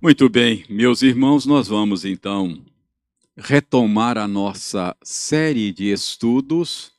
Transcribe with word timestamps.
Muito 0.00 0.28
bem, 0.28 0.64
meus 0.68 1.02
irmãos, 1.02 1.44
nós 1.44 1.66
vamos 1.66 2.04
então 2.04 2.64
retomar 3.36 4.16
a 4.16 4.28
nossa 4.28 4.96
série 5.02 5.72
de 5.72 5.90
estudos. 5.90 6.92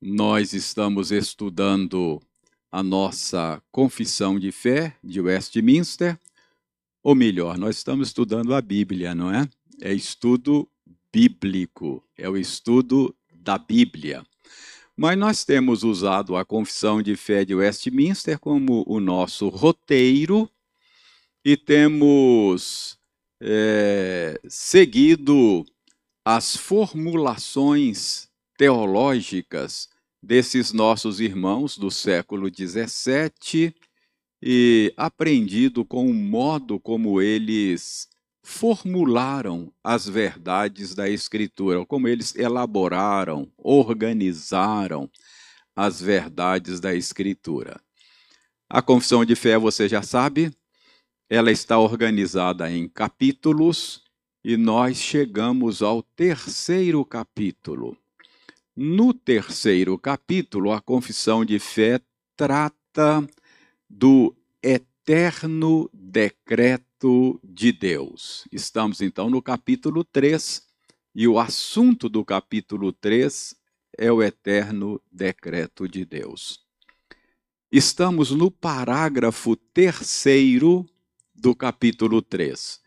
Nós 0.00 0.52
estamos 0.52 1.10
estudando 1.10 2.22
a 2.70 2.84
nossa 2.84 3.60
Confissão 3.72 4.38
de 4.38 4.52
Fé 4.52 4.94
de 5.02 5.20
Westminster, 5.20 6.16
ou 7.02 7.16
melhor, 7.16 7.58
nós 7.58 7.78
estamos 7.78 8.06
estudando 8.10 8.54
a 8.54 8.62
Bíblia, 8.62 9.12
não 9.12 9.34
é? 9.34 9.48
É 9.80 9.92
estudo 9.92 10.68
bíblico, 11.12 12.04
é 12.16 12.28
o 12.30 12.36
estudo 12.36 13.12
da 13.34 13.58
Bíblia. 13.58 14.24
Mas 14.96 15.18
nós 15.18 15.44
temos 15.44 15.82
usado 15.82 16.36
a 16.36 16.44
Confissão 16.44 17.02
de 17.02 17.16
Fé 17.16 17.44
de 17.44 17.56
Westminster 17.56 18.38
como 18.38 18.84
o 18.86 19.00
nosso 19.00 19.48
roteiro 19.48 20.48
e 21.48 21.56
temos 21.56 22.98
é, 23.40 24.38
seguido 24.50 25.64
as 26.22 26.54
formulações 26.54 28.28
teológicas 28.58 29.88
desses 30.22 30.74
nossos 30.74 31.20
irmãos 31.20 31.78
do 31.78 31.90
século 31.90 32.50
XVII 32.54 33.74
e 34.42 34.92
aprendido 34.94 35.86
com 35.86 36.10
o 36.10 36.12
modo 36.12 36.78
como 36.78 37.18
eles 37.18 38.10
formularam 38.42 39.72
as 39.82 40.06
verdades 40.06 40.94
da 40.94 41.08
Escritura, 41.08 41.86
como 41.86 42.08
eles 42.08 42.36
elaboraram, 42.36 43.50
organizaram 43.56 45.10
as 45.74 45.98
verdades 45.98 46.78
da 46.78 46.94
Escritura. 46.94 47.80
A 48.68 48.82
confissão 48.82 49.24
de 49.24 49.34
fé, 49.34 49.56
você 49.56 49.88
já 49.88 50.02
sabe, 50.02 50.52
ela 51.28 51.50
está 51.50 51.78
organizada 51.78 52.70
em 52.70 52.88
capítulos 52.88 54.02
e 54.42 54.56
nós 54.56 54.96
chegamos 54.96 55.82
ao 55.82 56.02
terceiro 56.02 57.04
capítulo. 57.04 57.96
No 58.74 59.12
terceiro 59.12 59.98
capítulo, 59.98 60.72
a 60.72 60.80
confissão 60.80 61.44
de 61.44 61.58
fé 61.58 62.00
trata 62.34 63.28
do 63.90 64.34
eterno 64.62 65.90
decreto 65.92 67.38
de 67.44 67.72
Deus. 67.72 68.46
Estamos 68.50 69.02
então 69.02 69.28
no 69.28 69.42
capítulo 69.42 70.04
3 70.04 70.62
e 71.14 71.28
o 71.28 71.38
assunto 71.38 72.08
do 72.08 72.24
capítulo 72.24 72.90
3 72.92 73.54
é 73.98 74.10
o 74.10 74.22
eterno 74.22 75.00
decreto 75.12 75.86
de 75.86 76.06
Deus. 76.06 76.60
Estamos 77.70 78.30
no 78.30 78.50
parágrafo 78.50 79.56
terceiro 79.56 80.88
do 81.38 81.54
capítulo 81.54 82.20
3. 82.20 82.80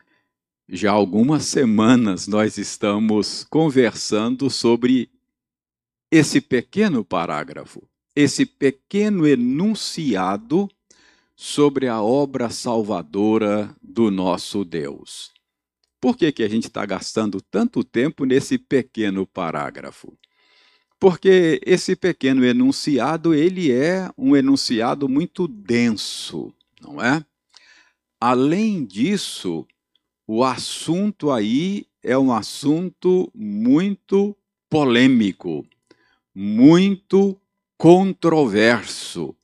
Já 0.68 0.92
algumas 0.92 1.46
semanas 1.46 2.28
nós 2.28 2.58
estamos 2.58 3.46
conversando 3.50 4.50
sobre 4.50 5.10
esse 6.12 6.42
pequeno 6.42 7.04
parágrafo, 7.04 7.82
esse 8.16 8.46
pequeno 8.46 9.26
enunciado 9.26 10.70
sobre 11.36 11.88
a 11.88 12.02
obra 12.02 12.50
salvadora 12.50 13.74
do 13.82 14.12
nosso 14.12 14.66
Deus. 14.66 15.32
Por 16.00 16.18
que, 16.18 16.32
que 16.32 16.44
a 16.44 16.50
gente 16.50 16.66
está 16.68 16.86
gastando 16.86 17.40
tanto 17.42 17.84
tempo 17.84 18.26
nesse 18.26 18.58
pequeno 18.58 19.26
parágrafo? 19.26 20.18
Porque 21.00 21.60
esse 21.66 21.96
pequeno 21.96 22.46
enunciado, 22.46 23.34
ele 23.34 23.72
é 23.72 24.10
um 24.18 24.36
enunciado 24.36 25.08
muito 25.08 25.48
denso, 25.48 26.54
não 26.82 27.02
é? 27.02 27.26
Além 28.24 28.86
disso, 28.86 29.66
o 30.28 30.44
assunto 30.44 31.32
aí 31.32 31.88
é 32.04 32.16
um 32.16 32.32
assunto 32.32 33.32
muito 33.34 34.38
polêmico, 34.70 35.66
muito 36.36 37.36
controverso. 37.76 39.36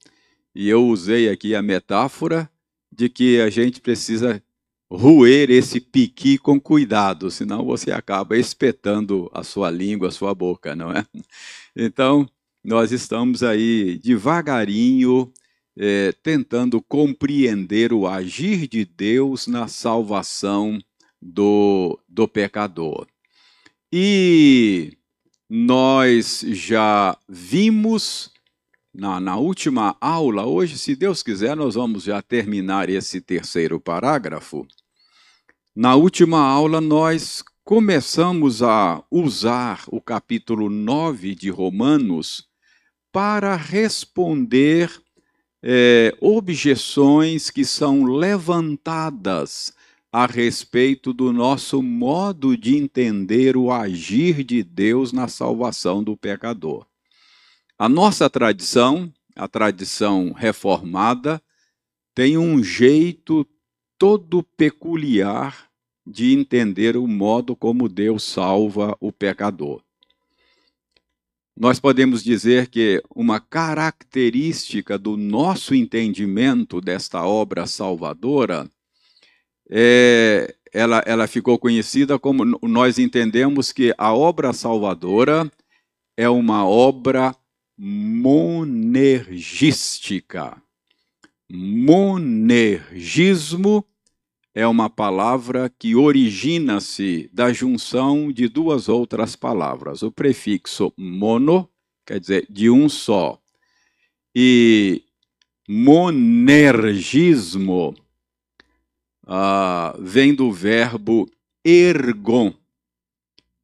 E 0.53 0.69
eu 0.69 0.85
usei 0.85 1.27
aqui 1.27 1.55
a 1.55 1.61
metáfora 1.63 2.47
de 2.91 3.09
que 3.09 3.41
a 3.41 3.49
gente 3.49 3.81
precisa 3.81 4.43
roer 4.91 5.49
esse 5.49 5.81
piqui 5.81 6.37
com 6.37 6.59
cuidado, 6.59 7.31
senão 7.31 7.65
você 7.65 7.91
acaba 7.91 8.37
espetando 8.37 9.27
a 9.33 9.43
sua 9.43 9.71
língua, 9.71 10.09
a 10.09 10.11
sua 10.11 10.35
boca, 10.35 10.75
não 10.75 10.91
é? 10.91 11.03
Então, 11.75 12.29
nós 12.63 12.91
estamos 12.91 13.41
aí 13.41 13.97
devagarinho 13.97 15.31
é, 15.77 16.11
tentando 16.23 16.81
compreender 16.81 17.93
o 17.93 18.07
agir 18.07 18.67
de 18.67 18.83
Deus 18.83 19.45
na 19.45 19.67
salvação 19.67 20.79
do, 21.21 21.99
do 22.09 22.27
pecador. 22.27 23.07
E 23.91 24.97
nós 25.49 26.43
já 26.47 27.17
vimos 27.29 28.31
na, 28.93 29.19
na 29.19 29.37
última 29.37 29.95
aula, 30.01 30.45
hoje, 30.45 30.77
se 30.77 30.95
Deus 30.95 31.21
quiser, 31.21 31.55
nós 31.55 31.75
vamos 31.75 32.05
já 32.05 32.21
terminar 32.21 32.89
esse 32.89 33.21
terceiro 33.21 33.79
parágrafo. 33.79 34.67
Na 35.75 35.93
última 35.93 36.39
aula, 36.39 36.81
nós 36.81 37.43
começamos 37.63 38.63
a 38.63 39.03
usar 39.11 39.83
o 39.91 40.01
capítulo 40.01 40.69
9 40.69 41.35
de 41.35 41.51
Romanos 41.51 42.47
para 43.11 43.55
responder 43.55 44.89
é, 45.63 46.15
objeções 46.21 47.49
que 47.49 47.65
são 47.65 48.03
levantadas 48.03 49.73
a 50.11 50.25
respeito 50.25 51.13
do 51.13 51.33
nosso 51.33 51.81
modo 51.81 52.55
de 52.55 52.75
entender 52.75 53.57
o 53.57 53.71
agir 53.71 54.43
de 54.43 54.63
Deus 54.63 55.11
na 55.11 55.27
salvação 55.27 56.03
do 56.03 56.15
pecador. 56.15 56.85
A 57.77 57.89
nossa 57.89 58.29
tradição, 58.29 59.11
a 59.35 59.47
tradição 59.47 60.31
reformada, 60.31 61.41
tem 62.15 62.37
um 62.37 62.63
jeito 62.63 63.45
todo 63.97 64.41
peculiar 64.41 65.69
de 66.05 66.33
entender 66.33 66.95
o 66.95 67.05
modo 67.05 67.55
como 67.55 67.89
Deus 67.89 68.23
salva 68.23 68.95
o 68.99 69.11
pecador 69.11 69.83
nós 71.59 71.79
podemos 71.79 72.23
dizer 72.23 72.67
que 72.67 73.01
uma 73.15 73.39
característica 73.39 74.95
do 74.97 75.15
nosso 75.17 75.73
entendimento 75.73 76.79
desta 76.79 77.25
obra 77.25 77.65
salvadora 77.65 78.69
é, 79.69 80.55
ela, 80.71 81.03
ela 81.05 81.27
ficou 81.27 81.57
conhecida 81.57 82.19
como 82.19 82.45
nós 82.61 82.99
entendemos 82.99 83.71
que 83.71 83.91
a 83.97 84.13
obra 84.13 84.53
salvadora 84.53 85.51
é 86.15 86.29
uma 86.29 86.67
obra 86.67 87.35
monergística. 87.75 90.61
Monergismo 91.51 93.83
é 94.57 94.65
uma 94.65 94.89
palavra 94.89 95.69
que 95.69 95.95
origina-se 95.95 97.29
da 97.31 97.53
junção 97.53 98.31
de 98.31 98.47
duas 98.47 98.89
outras 98.89 99.35
palavras. 99.35 100.01
O 100.01 100.11
prefixo 100.11 100.91
mono, 100.97 101.69
quer 102.03 102.19
dizer 102.19 102.47
de 102.49 102.67
um 102.67 102.89
só, 102.89 103.39
e 104.35 105.03
monergismo 105.69 107.13
ah, 109.27 109.95
vem 109.99 110.33
do 110.33 110.51
verbo 110.51 111.29
ergon. 111.63 112.51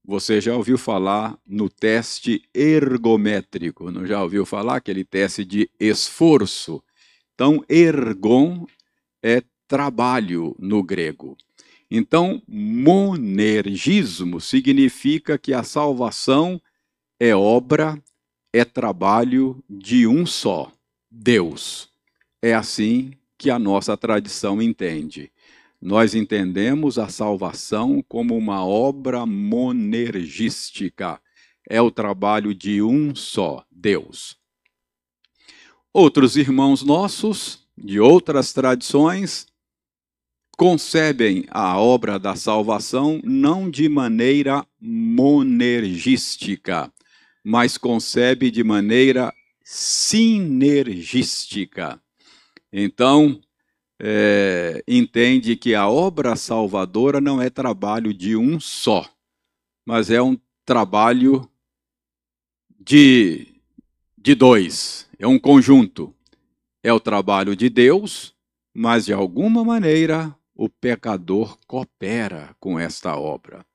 Você 0.06 0.40
já 0.40 0.56
ouviu 0.56 0.78
falar 0.78 1.36
no 1.44 1.72
teste 1.72 2.44
ergométrico, 2.54 3.90
não 3.90 4.06
já 4.06 4.22
ouviu 4.22 4.46
falar 4.46 4.76
aquele 4.76 5.04
teste 5.04 5.44
de 5.44 5.68
esforço? 5.80 6.84
Então, 7.34 7.66
ergon 7.68 8.68
é 9.24 9.42
trabalho 9.74 10.56
no 10.60 10.84
grego. 10.84 11.36
Então, 11.90 12.44
monergismo 12.48 14.40
significa 14.40 15.36
que 15.36 15.52
a 15.52 15.64
salvação 15.64 16.62
é 17.20 17.36
obra, 17.36 18.00
é 18.54 18.64
trabalho 18.64 19.64
de 19.68 20.06
um 20.06 20.28
só, 20.28 20.72
Deus. 21.10 21.90
É 22.40 22.54
assim 22.54 23.14
que 23.36 23.50
a 23.50 23.58
nossa 23.58 23.98
tradição 23.98 24.62
entende. 24.62 25.32
Nós 25.82 26.14
entendemos 26.14 27.00
a 27.00 27.08
salvação 27.10 28.00
como 28.08 28.38
uma 28.38 28.64
obra 28.64 29.26
monergística. 29.26 31.20
É 31.68 31.82
o 31.82 31.90
trabalho 31.90 32.54
de 32.54 32.80
um 32.84 33.16
só, 33.16 33.66
Deus. 33.72 34.38
Outros 35.92 36.38
irmãos 36.38 36.84
nossos, 36.84 37.64
de 37.78 38.00
outras 38.00 38.54
tradições, 38.54 39.48
concebem 40.58 41.46
a 41.50 41.80
obra 41.80 42.20
da 42.20 42.36
salvação 42.36 43.22
não 43.24 43.70
de 43.70 43.88
maneira 43.90 44.66
monergística, 44.80 46.92
mas 47.44 47.78
concebe 47.78 48.50
de 48.52 48.64
maneira 48.64 49.34
sinergística. 49.64 52.00
Então, 52.72 53.42
é, 54.00 54.84
entende 54.88 55.56
que 55.56 55.74
a 55.76 55.88
obra 55.88 56.36
salvadora 56.36 57.22
não 57.22 57.40
é 57.42 57.50
trabalho 57.50 58.14
de 58.14 58.36
um 58.36 58.60
só, 58.60 59.10
mas 59.86 60.10
é 60.10 60.22
um 60.22 60.38
trabalho 60.66 61.50
de, 62.80 63.48
de 64.18 64.36
dois, 64.36 65.08
é 65.18 65.26
um 65.28 65.40
conjunto. 65.40 66.14
É 66.86 66.92
o 66.92 67.00
trabalho 67.00 67.56
de 67.56 67.70
Deus, 67.70 68.36
mas 68.74 69.06
de 69.06 69.14
alguma 69.14 69.64
maneira 69.64 70.36
o 70.64 70.70
pecador 70.70 71.58
coopera 71.68 72.56
com 72.58 72.80
esta 72.80 73.18
obra. 73.18 73.66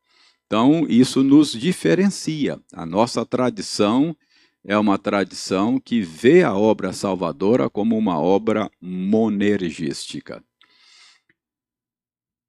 Então, 0.47 0.87
isso 0.89 1.23
nos 1.23 1.53
diferencia. 1.53 2.59
A 2.73 2.87
nossa 2.87 3.27
tradição 3.27 4.17
é 4.65 4.79
uma 4.79 4.97
tradição 4.97 5.79
que 5.79 6.01
vê 6.01 6.43
a 6.43 6.57
obra 6.57 6.95
salvadora 6.95 7.69
como 7.69 7.95
uma 7.95 8.19
obra 8.19 8.71
monergística. 8.81 10.43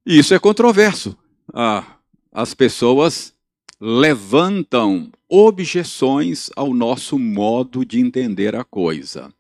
Isso 0.06 0.34
é 0.34 0.40
controverso. 0.40 1.18
Ah, 1.54 1.98
as 2.32 2.54
pessoas 2.54 3.34
levantam 3.78 5.12
objeções 5.28 6.50
ao 6.56 6.74
nosso 6.74 7.20
modo 7.20 7.84
de 7.84 8.00
entender 8.00 8.56
a 8.56 8.64
coisa. 8.64 9.34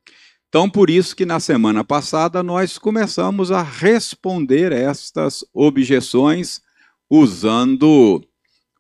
Então, 0.49 0.67
por 0.67 0.89
isso 0.89 1.15
que 1.15 1.27
na 1.27 1.39
semana 1.39 1.83
passada 1.83 2.41
nós 2.41 2.79
começamos 2.79 3.51
a 3.51 3.61
responder 3.61 4.71
estas 4.71 5.45
objeções 5.53 6.59
usando 7.07 8.23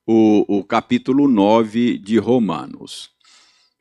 o, 0.03 0.45
o 0.47 0.63
capítulo 0.63 1.27
9 1.27 1.99
de 1.99 2.17
Romanos. 2.17 3.11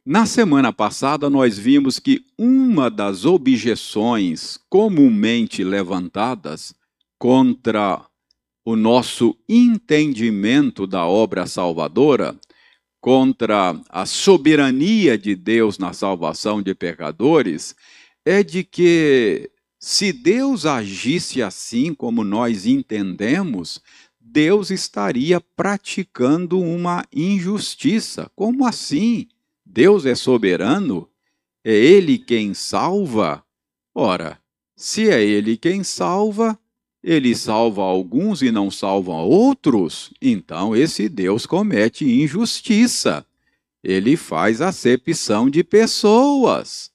Na 0.05 0.26
semana 0.26 0.70
passada, 0.70 1.31
nós 1.31 1.58
vimos 1.58 1.99
que 1.99 2.26
uma 2.38 2.90
das 2.90 3.25
objeções 3.25 4.58
comumente 4.69 5.64
levantadas 5.64 6.75
contra 7.19 8.05
o 8.67 8.76
nosso 8.76 9.34
entendimento 9.49 10.87
da 10.87 11.06
obra 11.06 11.46
salvadora, 11.46 12.38
contra 13.00 13.80
a 13.88 14.06
soberania 14.06 15.16
de 15.16 15.34
Deus 15.34 15.78
na 15.78 15.92
salvação 15.92 16.60
de 16.60 16.74
pecadores, 16.74 17.74
é 18.24 18.42
de 18.42 18.64
que 18.64 19.50
se 19.78 20.12
Deus 20.12 20.66
agisse 20.66 21.40
assim 21.40 21.94
como 21.94 22.24
nós 22.24 22.66
entendemos, 22.66 23.80
Deus 24.20 24.70
estaria 24.70 25.40
praticando 25.40 26.60
uma 26.60 27.04
injustiça. 27.14 28.30
Como 28.34 28.66
assim? 28.66 29.28
Deus 29.64 30.04
é 30.04 30.14
soberano? 30.14 31.08
É 31.64 31.72
Ele 31.72 32.18
quem 32.18 32.52
salva? 32.52 33.44
Ora, 33.94 34.38
se 34.76 35.08
é 35.08 35.22
Ele 35.22 35.56
quem 35.56 35.82
salva, 35.82 36.58
ele 37.02 37.34
salva 37.34 37.82
alguns 37.82 38.42
e 38.42 38.50
não 38.50 38.70
salva 38.70 39.12
outros, 39.12 40.12
então 40.20 40.74
esse 40.74 41.08
Deus 41.08 41.46
comete 41.46 42.04
injustiça. 42.04 43.24
Ele 43.82 44.16
faz 44.16 44.60
acepção 44.60 45.48
de 45.48 45.62
pessoas. 45.62 46.90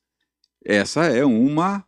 Essa 0.64 1.06
é 1.06 1.26
uma 1.26 1.86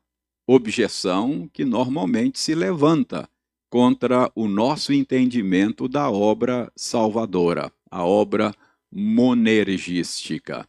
objeção 0.47 1.50
que 1.51 1.65
normalmente 1.65 2.39
se 2.39 2.56
levanta 2.56 3.29
contra 3.69 4.31
o 4.33 4.47
nosso 4.47 4.94
entendimento 4.94 5.88
da 5.88 6.09
obra 6.09 6.71
salvadora, 6.75 7.71
a 7.91 8.06
obra 8.06 8.53
monergística. 8.91 10.65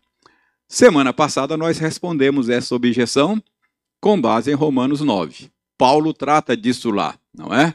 Semana 0.69 1.13
passada 1.13 1.57
nós 1.57 1.79
respondemos 1.79 2.49
essa 2.49 2.75
objeção 2.75 3.41
com 4.01 4.21
base 4.21 4.51
em 4.51 4.55
Romanos 4.55 5.01
9. 5.01 5.51
Paulo 5.79 6.13
trata 6.13 6.57
disso 6.57 6.91
lá, 6.91 7.19
não 7.35 7.53
é? 7.53 7.75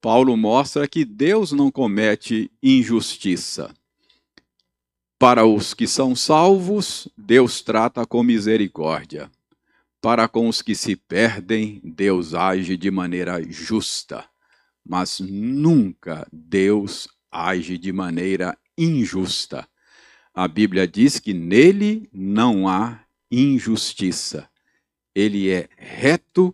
Paulo 0.00 0.36
mostra 0.36 0.88
que 0.88 1.04
Deus 1.04 1.52
não 1.52 1.70
comete 1.70 2.50
injustiça. 2.60 3.72
Para 5.18 5.46
os 5.46 5.72
que 5.72 5.86
são 5.86 6.16
salvos, 6.16 7.06
Deus 7.16 7.62
trata 7.62 8.04
com 8.04 8.24
misericórdia. 8.24 9.30
Para 10.00 10.26
com 10.26 10.48
os 10.48 10.60
que 10.60 10.74
se 10.74 10.96
perdem, 10.96 11.80
Deus 11.84 12.34
age 12.34 12.76
de 12.76 12.90
maneira 12.90 13.40
justa. 13.48 14.24
Mas 14.84 15.20
nunca 15.20 16.26
Deus 16.32 17.06
age 17.30 17.78
de 17.78 17.92
maneira 17.92 18.58
injusta. 18.76 19.68
A 20.34 20.48
Bíblia 20.48 20.88
diz 20.88 21.20
que 21.20 21.32
nele 21.32 22.08
não 22.12 22.66
há 22.66 23.04
injustiça. 23.30 24.48
Ele 25.14 25.48
é 25.48 25.68
reto 25.76 26.52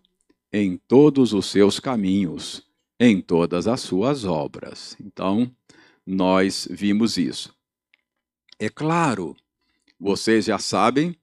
em 0.53 0.77
todos 0.89 1.33
os 1.33 1.47
seus 1.47 1.79
caminhos, 1.79 2.63
em 2.99 3.21
todas 3.21 3.69
as 3.69 3.81
suas 3.81 4.25
obras. 4.25 4.97
Então, 5.01 5.51
nós 6.07 6.67
vimos 6.71 7.17
isso. 7.17 7.55
É 8.59 8.69
claro, 8.69 9.37
vocês 10.01 10.47
já 10.47 10.59
sabem 10.59 11.15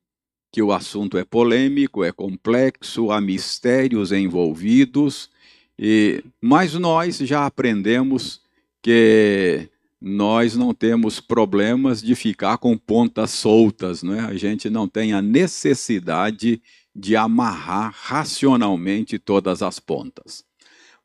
que 0.51 0.61
o 0.61 0.71
assunto 0.71 1.17
é 1.17 1.25
polêmico, 1.25 2.03
é 2.03 2.11
complexo, 2.11 3.11
há 3.11 3.19
mistérios 3.19 4.11
envolvidos, 4.11 5.29
e, 5.77 6.23
mas 6.39 6.73
nós 6.75 7.17
já 7.17 7.45
aprendemos 7.45 8.41
que 8.81 9.69
nós 9.99 10.55
não 10.55 10.73
temos 10.73 11.19
problemas 11.19 12.01
de 12.01 12.15
ficar 12.15 12.57
com 12.57 12.77
pontas 12.77 13.31
soltas, 13.31 14.03
não 14.03 14.13
é? 14.13 14.19
a 14.19 14.35
gente 14.35 14.69
não 14.69 14.87
tem 14.87 15.11
a 15.11 15.21
necessidade 15.21 16.61
de 16.95 17.15
amarrar 17.15 17.93
racionalmente 17.93 19.19
todas 19.19 19.61
as 19.61 19.79
pontas. 19.79 20.45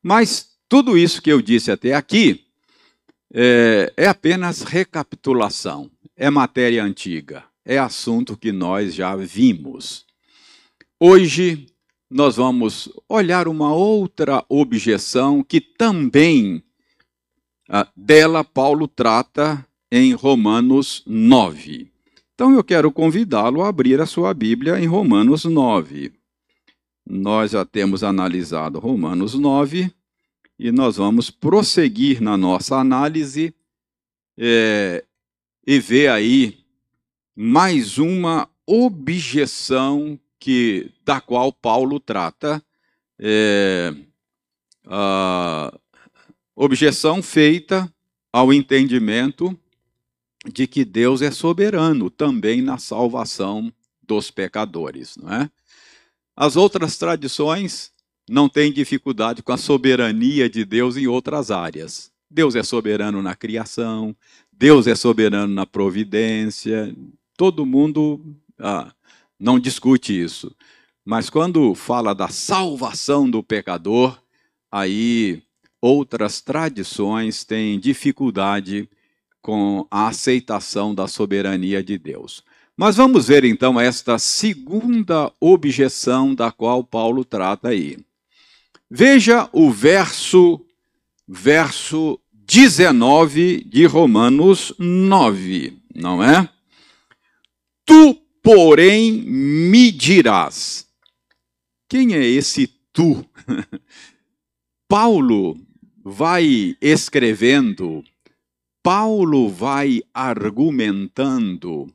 Mas 0.02 0.50
tudo 0.69 0.96
isso 0.96 1.20
que 1.20 1.32
eu 1.32 1.42
disse 1.42 1.70
até 1.70 1.94
aqui 1.94 2.44
é, 3.32 3.92
é 3.96 4.06
apenas 4.06 4.62
recapitulação, 4.62 5.90
é 6.16 6.31
matéria 6.31 6.84
antiga, 6.84 7.44
é 7.64 7.78
assunto 7.78 8.37
que 8.37 8.52
nós 8.52 8.94
já 8.94 9.16
vimos. 9.16 10.06
Hoje 10.98 11.66
nós 12.08 12.36
vamos 12.36 12.88
olhar 13.08 13.48
uma 13.48 13.75
outra 13.75 14.44
objeção 14.48 15.43
que 15.43 15.60
também 15.60 16.62
ah, 17.69 17.88
dela 17.96 18.43
Paulo 18.43 18.88
trata 18.88 19.64
em 19.90 20.12
Romanos 20.12 21.02
9. 21.06 21.89
Então 22.40 22.54
eu 22.54 22.64
quero 22.64 22.90
convidá-lo 22.90 23.60
a 23.60 23.69
abrir 23.69 24.00
a 24.00 24.06
sua 24.06 24.32
Bíblia 24.32 24.81
em 24.81 24.87
Romanos 24.87 25.44
9. 25.44 26.10
Nós 27.06 27.50
já 27.50 27.66
temos 27.66 28.02
analisado 28.02 28.79
Romanos 28.79 29.34
9 29.34 29.93
e 30.58 30.72
nós 30.72 30.96
vamos 30.96 31.29
prosseguir 31.31 32.22
na 32.22 32.38
nossa 32.38 32.76
análise 32.76 33.55
é, 34.38 35.05
e 35.67 35.79
ver 35.79 36.08
aí 36.08 36.65
mais 37.36 37.98
uma 37.98 38.48
objeção 38.65 40.19
que 40.38 40.91
da 41.05 41.20
qual 41.20 41.53
Paulo 41.53 42.00
trata. 42.00 42.65
É, 43.19 43.94
a, 44.86 45.79
Objeção 46.56 47.22
feita 47.22 47.93
ao 48.32 48.50
entendimento 48.50 49.55
de 50.47 50.67
que 50.67 50.85
Deus 50.85 51.23
é 51.23 51.31
soberano 51.31 52.09
também 52.11 52.63
na 52.63 52.79
salvação 52.79 53.73
dos 54.03 54.31
pecadores, 54.31 55.17
não 55.17 55.32
é? 55.32 55.51
As 56.37 56.56
outras 56.56 56.97
tradições 56.97 57.93
não 58.29 58.49
têm 58.49 58.73
dificuldade 58.73 59.43
com 59.43 59.53
a 59.53 59.59
soberania 59.59 60.49
de 60.49 60.65
Deus 60.65 60.97
em 60.97 61.06
outras 61.06 61.51
áreas. 61.51 62.11
Deus 62.31 62.55
é 62.55 62.63
soberano 62.63 63.20
na 63.20 63.35
criação, 63.35 64.17
Deus 64.53 64.87
é 64.87 64.94
soberano 64.94 65.53
na 65.53 65.67
providência, 65.67 66.94
todo 67.37 67.67
mundo 67.67 68.37
ah, 68.59 68.93
não 69.39 69.59
discute 69.59 70.19
isso. 70.19 70.55
Mas 71.05 71.29
quando 71.29 71.75
fala 71.75 72.15
da 72.15 72.29
salvação 72.29 73.29
do 73.29 73.43
pecador, 73.43 74.19
aí 74.70 75.43
outras 75.81 76.41
tradições 76.41 77.44
têm 77.44 77.81
dificuldade 77.81 78.89
com 79.41 79.87
a 79.91 80.09
aceitação 80.09 80.94
da 80.94 81.06
soberania 81.06 81.82
de 81.82 81.99
Deus. 81.99 82.43
Mas 82.77 82.97
vamos 82.97 83.29
ver 83.29 83.44
então 83.44 83.79
esta 83.79 84.19
segunda 84.19 85.32
objeção 85.41 86.35
da 86.35 86.51
qual 86.51 86.82
Paulo 86.82 87.25
trata 87.25 87.69
aí. 87.69 87.99
Veja 88.91 89.49
o 89.53 89.70
verso 89.70 90.61
verso 91.29 92.19
19 92.32 93.63
de 93.65 93.87
Romanos 93.87 94.75
9, 94.79 95.79
não 95.94 96.23
é? 96.23 96.49
Tu, 97.87 98.15
porém, 98.43 99.13
me 99.13 99.93
dirás. 99.93 100.89
Quem 101.89 102.15
é 102.15 102.25
esse 102.25 102.67
tu? 102.93 103.25
Paulo 104.89 105.56
vai 106.05 106.77
escrevendo, 106.81 108.03
Paulo 108.82 109.49
vai 109.51 110.03
argumentando, 110.15 111.93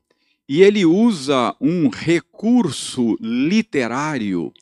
e 0.48 0.62
ele 0.62 0.86
usa 0.86 1.56
um 1.60 1.89
recurso 1.89 3.18
literário 3.20 4.54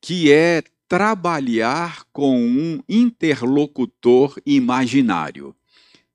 que 0.00 0.32
é 0.32 0.64
trabalhar 0.88 2.04
com 2.12 2.36
um 2.44 2.80
interlocutor 2.88 4.36
imaginário. 4.44 5.54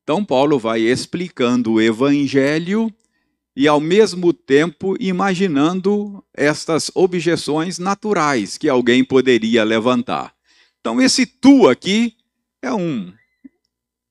Então, 0.03 0.23
Paulo 0.23 0.59
vai 0.59 0.81
explicando 0.81 1.73
o 1.73 1.81
evangelho 1.81 2.93
e, 3.55 3.67
ao 3.67 3.79
mesmo 3.79 4.33
tempo, 4.33 4.95
imaginando 4.99 6.23
estas 6.33 6.91
objeções 6.93 7.79
naturais 7.79 8.57
que 8.57 8.67
alguém 8.67 9.03
poderia 9.03 9.63
levantar. 9.63 10.33
Então, 10.79 11.01
esse 11.01 11.25
tu 11.25 11.67
aqui 11.67 12.15
é 12.61 12.73
um, 12.73 13.11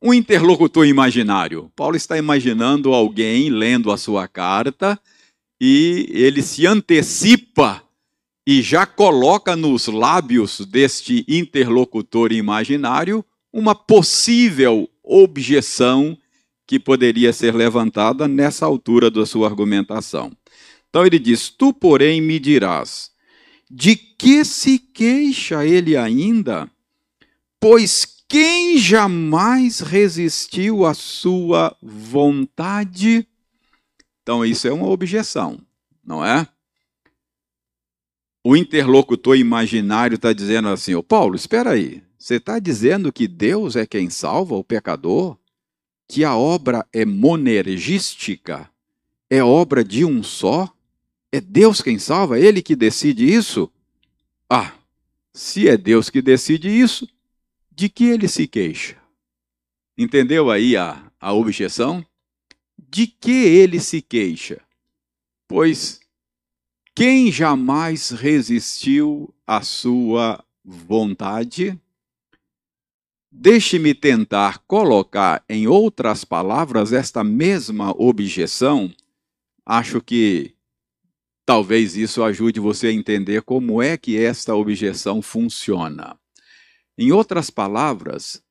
um 0.01 0.13
interlocutor 0.13 0.87
imaginário. 0.87 1.71
Paulo 1.75 1.97
está 1.97 2.19
imaginando 2.19 2.93
alguém 2.93 3.51
lendo 3.51 3.91
a 3.91 3.97
sua 3.97 4.29
carta 4.29 4.99
e 5.61 6.07
ele 6.11 6.43
se 6.43 6.67
antecipa 6.67 7.83
e 8.47 8.63
já 8.63 8.87
coloca 8.87 9.57
nos 9.57 9.89
lábios 9.89 10.61
deste 10.61 11.25
interlocutor 11.27 12.31
imaginário 12.31 13.25
uma 13.53 13.75
possível 13.75 14.89
objeção 15.03 16.17
que 16.67 16.79
poderia 16.79 17.33
ser 17.33 17.55
levantada 17.55 18.29
nessa 18.29 18.67
altura 18.67 19.11
da 19.11 19.25
sua 19.25 19.49
argumentação. 19.49 20.31
Então 20.89 21.07
ele 21.07 21.19
diz: 21.19 21.49
Tu, 21.49 21.73
porém, 21.73 22.21
me 22.21 22.39
dirás, 22.39 23.11
de 23.71 23.97
que 23.97 24.45
se 24.45 24.79
queixa 24.79 25.65
ele 25.65 25.97
ainda? 25.97 26.71
Pois 27.59 28.16
quem 28.29 28.77
jamais 28.79 29.81
resistiu 29.81 30.85
à 30.85 30.95
sua 30.95 31.77
vontade? 31.81 33.27
Então, 34.23 34.45
isso 34.45 34.67
é 34.67 34.73
uma 34.73 34.89
objeção, 34.89 35.61
não 36.05 36.25
é? 36.25 36.49
O 38.45 38.57
interlocutor 38.57 39.37
imaginário 39.37 40.17
está 40.17 40.33
dizendo 40.33 40.69
assim: 40.69 40.95
Ô 40.95 41.03
Paulo, 41.03 41.37
espera 41.37 41.71
aí, 41.71 42.03
você 42.19 42.37
está 42.37 42.59
dizendo 42.59 43.13
que 43.13 43.29
Deus 43.29 43.77
é 43.77 43.87
quem 43.87 44.11
salva 44.11 44.55
o 44.57 44.65
pecador? 44.65 45.37
Que 46.09 46.25
a 46.25 46.37
obra 46.37 46.87
é 46.93 47.05
monergística? 47.05 48.71
É 49.29 49.43
obra 49.43 49.85
de 49.85 50.05
um 50.05 50.23
só? 50.23 50.73
É 51.33 51.41
Deus 51.41 51.81
quem 51.83 51.99
salva? 51.99 52.39
É 52.39 52.43
Ele 52.43 52.63
que 52.63 52.77
decide 52.77 53.33
isso? 53.33 53.71
Ah, 54.49 54.73
se 55.33 55.69
é 55.69 55.77
Deus 55.77 56.09
que 56.09 56.23
decide 56.23 56.69
isso, 56.69 57.09
de 57.77 57.91
que 57.91 58.05
ele 58.05 58.27
se 58.27 58.49
queixa? 58.49 58.97
Entendeu 59.99 60.51
aí 60.51 60.79
a, 60.79 61.13
a 61.21 61.35
objeção? 61.35 62.05
De 62.79 63.07
que 63.07 63.31
ele 63.31 63.79
se 63.81 64.01
queixa? 64.01 64.63
Pois 65.47 66.01
quem 66.95 67.31
jamais 67.31 68.09
resistiu 68.09 69.33
à 69.47 69.61
sua 69.61 70.43
vontade? 70.65 71.79
Deixe-me 73.31 73.93
tentar 73.93 74.61
colocar 74.67 75.45
em 75.47 75.67
outras 75.67 76.25
palavras 76.25 76.95
esta 76.95 77.23
mesma 77.23 77.91
objeção. 77.91 78.91
Acho 79.67 80.01
que 80.01 80.55
talvez 81.45 81.95
isso 81.95 82.25
ajude 82.25 82.59
você 82.59 82.87
a 82.87 82.93
entender 82.93 83.43
como 83.43 83.83
é 83.83 83.99
que 83.99 84.17
esta 84.17 84.55
objeção 84.55 85.21
funciona. 85.21 86.19
Em 86.99 87.13
outras 87.13 87.51
palavras, 87.51 88.43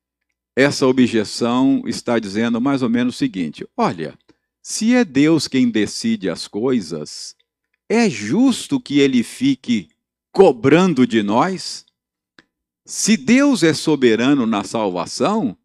essa 0.55 0.85
objeção 0.87 1.83
está 1.85 2.19
dizendo 2.19 2.61
mais 2.61 2.81
ou 2.81 2.89
menos 2.89 3.15
o 3.15 3.17
seguinte: 3.17 3.67
olha, 3.75 4.17
se 4.61 4.93
é 4.93 5.03
Deus 5.03 5.47
quem 5.47 5.69
decide 5.69 6.29
as 6.29 6.47
coisas, 6.47 7.35
é 7.89 8.09
justo 8.09 8.79
que 8.79 8.99
ele 8.99 9.23
fique 9.23 9.89
cobrando 10.31 11.05
de 11.05 11.21
nós? 11.21 11.85
Se 12.85 13.17
Deus 13.17 13.63
é 13.63 13.73
soberano 13.73 14.45
na 14.45 14.63
salvação, 14.63 15.57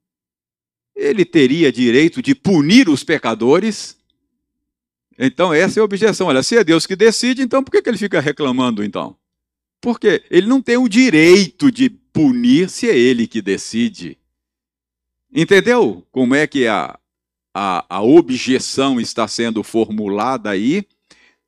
ele 0.96 1.24
teria 1.24 1.70
direito 1.70 2.22
de 2.22 2.34
punir 2.34 2.88
os 2.88 3.04
pecadores? 3.04 3.98
Então, 5.18 5.52
essa 5.52 5.78
é 5.78 5.82
a 5.82 5.84
objeção. 5.84 6.28
Olha, 6.28 6.42
se 6.42 6.56
é 6.56 6.64
Deus 6.64 6.86
que 6.86 6.96
decide, 6.96 7.42
então 7.42 7.62
por 7.62 7.70
que 7.70 7.86
ele 7.86 7.98
fica 7.98 8.20
reclamando 8.20 8.82
então? 8.82 9.19
Porque 9.80 10.22
ele 10.30 10.46
não 10.46 10.60
tem 10.60 10.76
o 10.76 10.88
direito 10.88 11.70
de 11.70 11.88
punir 11.88 12.68
se 12.68 12.88
é 12.88 12.96
ele 12.96 13.26
que 13.26 13.40
decide. 13.40 14.18
Entendeu 15.32 16.06
como 16.10 16.34
é 16.34 16.46
que 16.46 16.66
a, 16.66 16.98
a, 17.54 17.86
a 17.88 18.02
objeção 18.02 19.00
está 19.00 19.26
sendo 19.26 19.62
formulada 19.62 20.50
aí? 20.50 20.84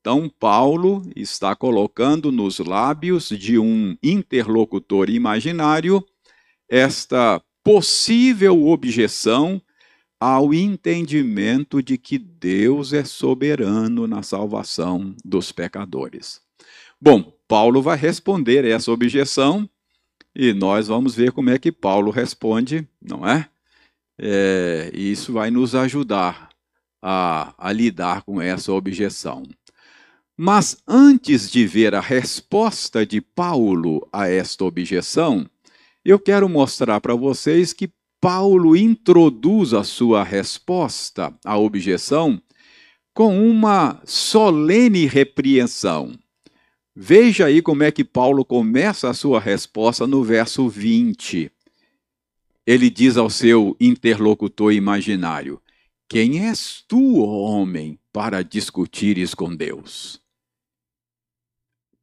Então, 0.00 0.28
Paulo 0.28 1.02
está 1.14 1.54
colocando 1.54 2.32
nos 2.32 2.58
lábios 2.58 3.28
de 3.28 3.58
um 3.58 3.96
interlocutor 4.02 5.08
imaginário 5.08 6.04
esta 6.68 7.40
possível 7.62 8.66
objeção 8.66 9.62
ao 10.18 10.54
entendimento 10.54 11.82
de 11.82 11.98
que 11.98 12.18
Deus 12.18 12.92
é 12.92 13.04
soberano 13.04 14.06
na 14.06 14.22
salvação 14.22 15.14
dos 15.24 15.52
pecadores. 15.52 16.40
Bom, 17.00 17.32
Paulo 17.52 17.82
vai 17.82 17.98
responder 17.98 18.64
essa 18.64 18.90
objeção 18.90 19.68
e 20.34 20.54
nós 20.54 20.88
vamos 20.88 21.14
ver 21.14 21.32
como 21.32 21.50
é 21.50 21.58
que 21.58 21.70
Paulo 21.70 22.10
responde, 22.10 22.88
não 22.98 23.28
é? 23.28 23.46
é 24.18 24.90
isso 24.94 25.34
vai 25.34 25.50
nos 25.50 25.74
ajudar 25.74 26.48
a, 27.02 27.52
a 27.58 27.70
lidar 27.70 28.22
com 28.22 28.40
essa 28.40 28.72
objeção. 28.72 29.42
Mas 30.34 30.78
antes 30.88 31.50
de 31.50 31.66
ver 31.66 31.94
a 31.94 32.00
resposta 32.00 33.04
de 33.04 33.20
Paulo 33.20 34.08
a 34.10 34.30
esta 34.30 34.64
objeção, 34.64 35.46
eu 36.02 36.18
quero 36.18 36.48
mostrar 36.48 37.02
para 37.02 37.14
vocês 37.14 37.74
que 37.74 37.92
Paulo 38.18 38.74
introduz 38.74 39.74
a 39.74 39.84
sua 39.84 40.24
resposta 40.24 41.34
à 41.44 41.58
objeção 41.58 42.40
com 43.12 43.46
uma 43.46 44.00
solene 44.06 45.04
repreensão. 45.04 46.18
Veja 46.94 47.46
aí 47.46 47.62
como 47.62 47.82
é 47.82 47.90
que 47.90 48.04
Paulo 48.04 48.44
começa 48.44 49.08
a 49.08 49.14
sua 49.14 49.40
resposta 49.40 50.06
no 50.06 50.22
verso 50.22 50.68
20. 50.68 51.50
Ele 52.66 52.90
diz 52.90 53.16
ao 53.16 53.30
seu 53.30 53.74
interlocutor 53.80 54.72
imaginário: 54.72 55.60
Quem 56.06 56.46
és 56.46 56.84
tu, 56.86 57.20
homem, 57.22 57.98
para 58.12 58.42
discutires 58.42 59.34
com 59.34 59.54
Deus? 59.54 60.20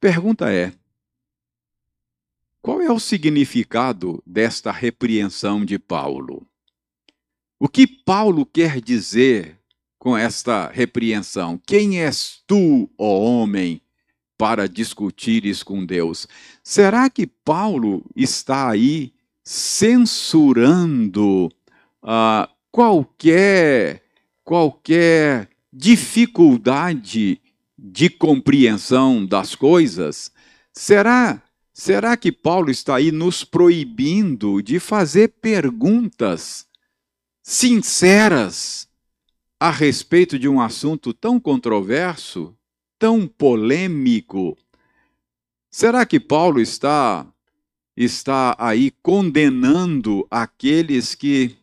Pergunta 0.00 0.52
é: 0.52 0.72
qual 2.62 2.82
é 2.82 2.90
o 2.90 2.98
significado 2.98 4.22
desta 4.26 4.70
repreensão 4.70 5.64
de 5.64 5.78
Paulo? 5.78 6.46
O 7.58 7.68
que 7.68 7.86
Paulo 7.86 8.44
quer 8.44 8.80
dizer 8.80 9.58
com 9.98 10.16
esta 10.16 10.68
repreensão? 10.68 11.60
Quem 11.66 12.00
és 12.00 12.42
tu, 12.46 12.90
ó 12.98 13.18
homem, 13.20 13.80
para 14.40 14.66
discutires 14.66 15.62
com 15.62 15.84
Deus? 15.84 16.26
Será 16.64 17.10
que 17.10 17.26
Paulo 17.26 18.02
está 18.16 18.70
aí 18.70 19.12
censurando 19.44 21.50
uh, 22.02 22.48
qualquer 22.72 24.02
qualquer 24.42 25.50
dificuldade 25.70 27.38
de 27.78 28.08
compreensão 28.08 29.26
das 29.26 29.54
coisas, 29.54 30.32
será 30.72 31.42
será 31.74 32.16
que 32.16 32.32
Paulo 32.32 32.70
está 32.70 32.96
aí 32.96 33.12
nos 33.12 33.44
proibindo 33.44 34.62
de 34.62 34.80
fazer 34.80 35.28
perguntas 35.40 36.66
sinceras 37.42 38.88
a 39.58 39.70
respeito 39.70 40.38
de 40.38 40.48
um 40.48 40.60
assunto 40.60 41.12
tão 41.12 41.38
controverso, 41.38 42.56
tão 43.00 43.26
polêmico? 43.26 44.56
Será 45.70 46.04
que 46.04 46.20
Paulo 46.20 46.60
está 46.60 47.26
está 47.96 48.54
aí 48.58 48.92
condenando 49.02 50.26
aqueles 50.30 51.14
que 51.14 51.56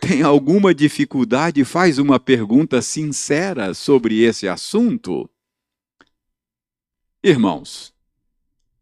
têm 0.00 0.22
alguma 0.22 0.74
dificuldade 0.74 1.60
e 1.60 1.64
faz 1.64 1.98
uma 1.98 2.20
pergunta 2.20 2.82
sincera 2.82 3.72
sobre 3.74 4.20
esse 4.22 4.48
assunto? 4.48 5.30
Irmãos, 7.22 7.94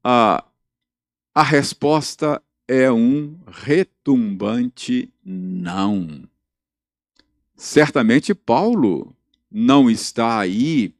a, 0.03 0.45
a 1.35 1.43
resposta 1.43 2.43
é 2.67 2.91
um 2.91 3.39
retumbante 3.47 5.13
não. 5.23 6.25
Certamente 7.55 8.35
Paulo 8.35 9.15
não 9.51 9.91
está 9.91 10.39
aí 10.39 10.95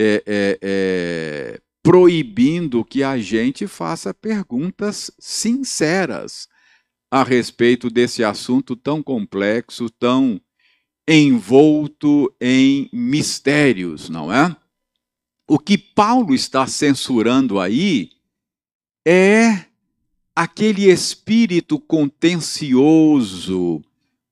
é, 0.00 0.22
é, 0.26 0.58
é, 0.62 1.60
proibindo 1.82 2.84
que 2.84 3.02
a 3.02 3.18
gente 3.18 3.66
faça 3.66 4.14
perguntas 4.14 5.10
sinceras 5.18 6.46
a 7.10 7.24
respeito 7.24 7.90
desse 7.90 8.22
assunto 8.22 8.76
tão 8.76 9.02
complexo, 9.02 9.90
tão 9.90 10.40
envolto 11.08 12.32
em 12.40 12.88
mistérios, 12.92 14.08
não 14.08 14.32
é? 14.32 14.54
O 15.48 15.58
que 15.58 15.76
Paulo 15.76 16.32
está 16.32 16.64
censurando 16.68 17.58
aí 17.58 18.10
é 19.04 19.64
aquele 20.36 20.88
espírito 20.88 21.80
contencioso. 21.80 23.82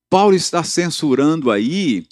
Paulo 0.08 0.36
está 0.36 0.62
censurando 0.62 1.50
aí 1.50 2.06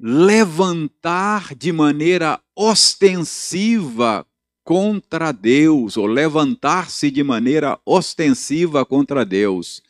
levantar 0.00 1.54
de 1.54 1.72
maneira 1.72 2.40
ostensiva 2.56 4.26
contra 4.62 5.30
Deus, 5.32 5.96
ou 5.96 6.06
levantar-se 6.06 7.10
de 7.10 7.22
maneira 7.22 7.78
ostensiva 7.84 8.84
contra 8.84 9.24
Deus. 9.24 9.82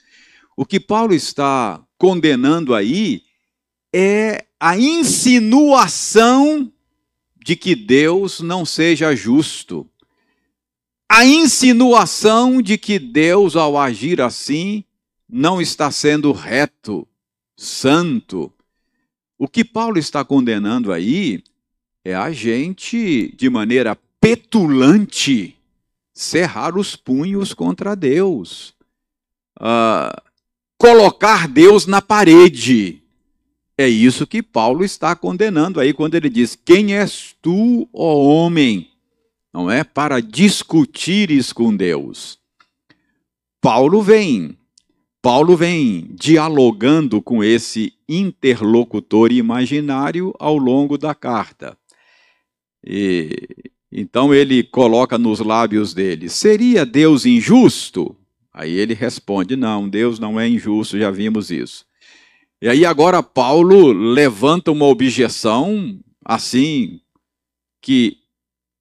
O 0.57 0.67
que 0.67 0.81
Paulo 0.81 1.15
está 1.15 1.81
condenando 1.97 2.75
aí 2.75 3.23
é 3.95 4.47
a 4.59 4.77
insinuação 4.77 6.73
de 7.37 7.55
que 7.55 7.75
Deus 7.77 8.41
não 8.41 8.65
seja 8.65 9.15
justo. 9.15 9.89
A 11.09 11.25
insinuação 11.25 12.61
de 12.61 12.77
que 12.79 12.99
Deus, 12.99 13.55
ao 13.55 13.79
agir 13.79 14.21
assim, 14.21 14.83
não 15.29 15.61
está 15.61 15.91
sendo 15.91 16.33
reto, 16.33 17.07
santo. 17.57 18.53
O 19.39 19.47
que 19.47 19.65
Paulo 19.65 19.99
está 19.99 20.25
condenando 20.25 20.93
aí 20.93 21.43
é 22.05 22.15
a 22.15 22.31
gente, 22.31 23.35
de 23.35 23.49
maneira 23.49 23.97
petulante, 24.21 25.57
cerrar 26.13 26.77
os 26.77 26.95
punhos 26.95 27.55
contra 27.55 27.97
Deus, 27.97 28.75
uh, 29.59 30.23
colocar 30.77 31.49
Deus 31.49 31.87
na 31.87 32.03
parede. 32.03 33.03
É 33.77 33.89
isso 33.89 34.27
que 34.27 34.43
Paulo 34.43 34.85
está 34.85 35.17
condenando 35.17 35.81
aí 35.81 35.93
quando 35.93 36.15
ele 36.15 36.29
diz: 36.29 36.55
Quem 36.55 36.95
és 36.95 37.35
tu, 37.41 37.89
ó 37.93 38.17
homem? 38.23 38.91
Não 39.53 39.71
é? 39.71 39.83
Para 39.83 40.21
discutires 40.21 41.53
com 41.53 41.75
Deus. 41.75 42.39
Paulo 43.61 44.03
vem, 44.03 44.57
Paulo 45.23 45.57
vem 45.57 46.11
dialogando 46.13 47.23
com 47.23 47.43
esse 47.43 47.95
interlocutor 48.09 49.33
imaginário 49.33 50.35
ao 50.39 50.59
longo 50.59 50.99
da 50.99 51.15
carta. 51.15 51.77
E, 52.85 53.49
então 53.91 54.35
ele 54.35 54.63
coloca 54.63 55.17
nos 55.17 55.41
lábios 55.41 55.95
dele: 55.95 56.29
seria 56.29 56.85
Deus 56.85 57.25
injusto? 57.25 58.17
Aí 58.53 58.73
ele 58.73 58.93
responde: 58.95 59.57
não, 59.57 59.89
Deus 59.89 60.19
não 60.19 60.39
é 60.39 60.49
injusto, 60.49 60.99
já 60.99 61.11
vimos 61.11 61.51
isso. 61.51 61.87
E 62.61 62.69
aí 62.69 62.85
agora 62.85 63.23
Paulo 63.23 63.93
levanta 63.93 64.71
uma 64.71 64.87
objeção 64.87 65.99
assim 66.25 67.01
que 67.81 68.19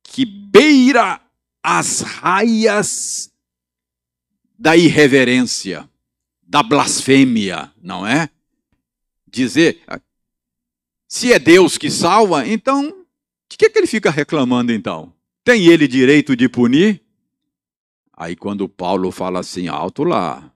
que 0.03 0.25
beira 0.25 1.19
as 1.63 2.01
raias 2.01 3.31
da 4.59 4.77
irreverência, 4.77 5.89
da 6.41 6.61
blasfêmia, 6.61 7.71
não 7.81 8.05
é? 8.05 8.29
Dizer, 9.27 9.81
se 11.07 11.33
é 11.33 11.39
Deus 11.39 11.77
que 11.77 11.89
salva, 11.89 12.47
então 12.47 13.02
de 13.53 13.57
que, 13.57 13.69
que 13.69 13.77
ele 13.77 13.85
fica 13.85 14.09
reclamando 14.09 14.73
então? 14.73 15.13
Tem 15.43 15.67
ele 15.67 15.87
direito 15.87 16.35
de 16.35 16.49
punir? 16.49 17.03
Aí 18.11 18.35
quando 18.35 18.67
Paulo 18.67 19.11
fala 19.11 19.41
assim, 19.41 19.67
alto 19.67 20.03
lá, 20.03 20.51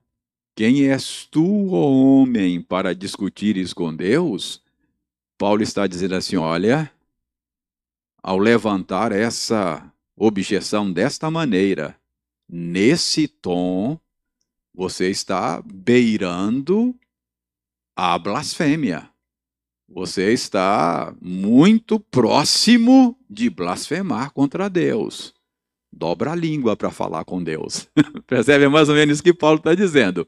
quem 0.56 0.90
és 0.90 1.28
tu, 1.30 1.74
ó 1.74 1.92
homem, 1.92 2.60
para 2.60 2.96
discutires 2.96 3.72
com 3.72 3.96
Deus? 3.96 4.64
Paulo 5.38 5.62
está 5.62 5.86
dizendo 5.86 6.16
assim, 6.16 6.38
olha, 6.38 6.92
ao 8.24 8.40
levantar 8.40 9.12
essa 9.12 9.94
objeção 10.16 10.92
desta 10.92 11.30
maneira, 11.30 11.96
nesse 12.50 13.28
tom, 13.28 14.00
você 14.74 15.08
está 15.08 15.62
beirando 15.62 16.96
a 17.96 18.18
blasfêmia 18.18 19.08
você 19.88 20.34
está 20.34 21.16
muito 21.22 22.00
próximo 22.00 23.18
de 23.30 23.50
blasfemar 23.50 24.32
contra 24.34 24.70
Deus. 24.70 25.34
Dobra 25.92 26.34
a 26.34 26.36
língua 26.36 26.76
para 26.76 26.92
falar 26.92 27.24
com 27.24 27.42
Deus. 27.42 27.88
Percebe 28.28 28.68
mais 28.68 28.90
ou 28.90 28.96
menos 28.96 29.16
isso 29.16 29.24
que 29.24 29.34
Paulo 29.34 29.58
está 29.58 29.74
dizendo. 29.74 30.28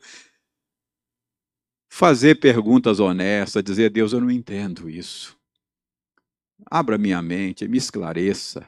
Fazer 1.90 2.36
perguntas 2.36 3.00
honestas, 3.00 3.64
dizer, 3.64 3.90
Deus, 3.90 4.14
eu 4.14 4.22
não 4.22 4.32
entendo 4.32 4.90
isso. 4.90 5.38
Abra 6.66 6.98
minha 6.98 7.22
mente, 7.22 7.68
me 7.68 7.78
esclareça. 7.78 8.66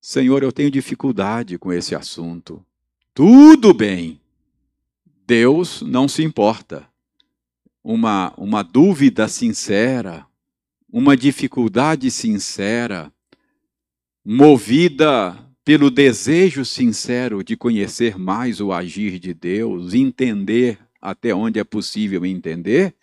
Senhor, 0.00 0.42
eu 0.42 0.52
tenho 0.52 0.70
dificuldade 0.70 1.56
com 1.56 1.72
esse 1.72 1.94
assunto. 1.94 2.64
Tudo 3.14 3.72
bem. 3.72 4.20
Deus 5.26 5.82
não 5.82 6.08
se 6.08 6.22
importa 6.22 6.89
uma, 7.82 8.32
uma 8.36 8.62
dúvida 8.62 9.28
sincera, 9.28 10.26
uma 10.92 11.16
dificuldade 11.16 12.10
sincera, 12.10 13.12
movida 14.24 15.36
pelo 15.64 15.90
desejo 15.90 16.64
sincero 16.64 17.44
de 17.44 17.56
conhecer 17.56 18.18
mais 18.18 18.60
o 18.60 18.72
agir 18.72 19.18
de 19.18 19.32
Deus, 19.32 19.94
entender 19.94 20.78
até 21.00 21.34
onde 21.34 21.58
é 21.58 21.64
possível 21.64 22.26
entender, 22.26 22.94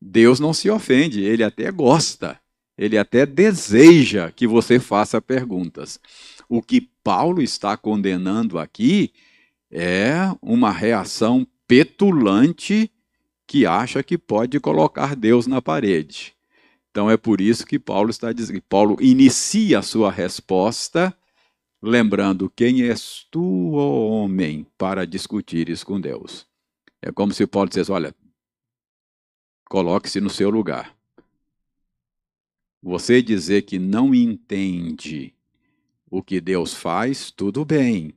Deus 0.00 0.40
não 0.40 0.52
se 0.52 0.70
ofende, 0.70 1.22
ele 1.22 1.44
até 1.44 1.70
gosta, 1.70 2.40
ele 2.76 2.96
até 2.96 3.26
deseja 3.26 4.32
que 4.32 4.46
você 4.46 4.80
faça 4.80 5.20
perguntas. 5.20 6.00
O 6.48 6.62
que 6.62 6.88
Paulo 7.04 7.42
está 7.42 7.76
condenando 7.76 8.58
aqui 8.58 9.12
é 9.70 10.14
uma 10.42 10.72
reação 10.72 11.46
petulante 11.68 12.90
que 13.50 13.66
acha 13.66 14.00
que 14.00 14.16
pode 14.16 14.60
colocar 14.60 15.16
Deus 15.16 15.48
na 15.48 15.60
parede. 15.60 16.36
Então 16.88 17.10
é 17.10 17.16
por 17.16 17.40
isso 17.40 17.66
que 17.66 17.80
Paulo 17.80 18.08
está 18.08 18.32
dizendo, 18.32 18.62
Paulo 18.62 18.96
inicia 19.00 19.80
a 19.80 19.82
sua 19.82 20.08
resposta 20.08 21.12
lembrando 21.82 22.48
quem 22.48 22.82
és 22.82 23.26
tu, 23.28 23.72
ó 23.72 24.06
homem, 24.06 24.64
para 24.78 25.04
discutires 25.04 25.82
com 25.82 26.00
Deus. 26.00 26.46
É 27.02 27.10
como 27.10 27.32
se 27.32 27.44
Paulo 27.44 27.68
dissesse, 27.68 27.90
olha, 27.90 28.14
coloque-se 29.68 30.20
no 30.20 30.30
seu 30.30 30.48
lugar. 30.48 30.96
Você 32.80 33.20
dizer 33.20 33.62
que 33.62 33.80
não 33.80 34.14
entende 34.14 35.34
o 36.08 36.22
que 36.22 36.40
Deus 36.40 36.72
faz, 36.72 37.32
tudo 37.32 37.64
bem. 37.64 38.14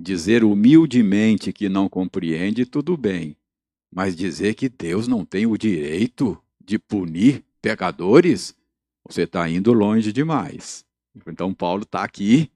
Dizer 0.00 0.44
humildemente 0.44 1.52
que 1.52 1.68
não 1.68 1.90
compreende, 1.90 2.64
tudo 2.64 2.96
bem. 2.96 3.36
Mas 3.94 4.16
dizer 4.16 4.54
que 4.54 4.68
Deus 4.68 5.06
não 5.06 5.24
tem 5.24 5.46
o 5.46 5.56
direito 5.56 6.36
de 6.62 6.78
punir 6.80 7.44
pecadores, 7.62 8.52
você 9.08 9.22
está 9.22 9.48
indo 9.48 9.72
longe 9.72 10.12
demais. 10.12 10.84
Então, 11.28 11.54
Paulo 11.54 11.84
está 11.84 12.02
aqui 12.02 12.50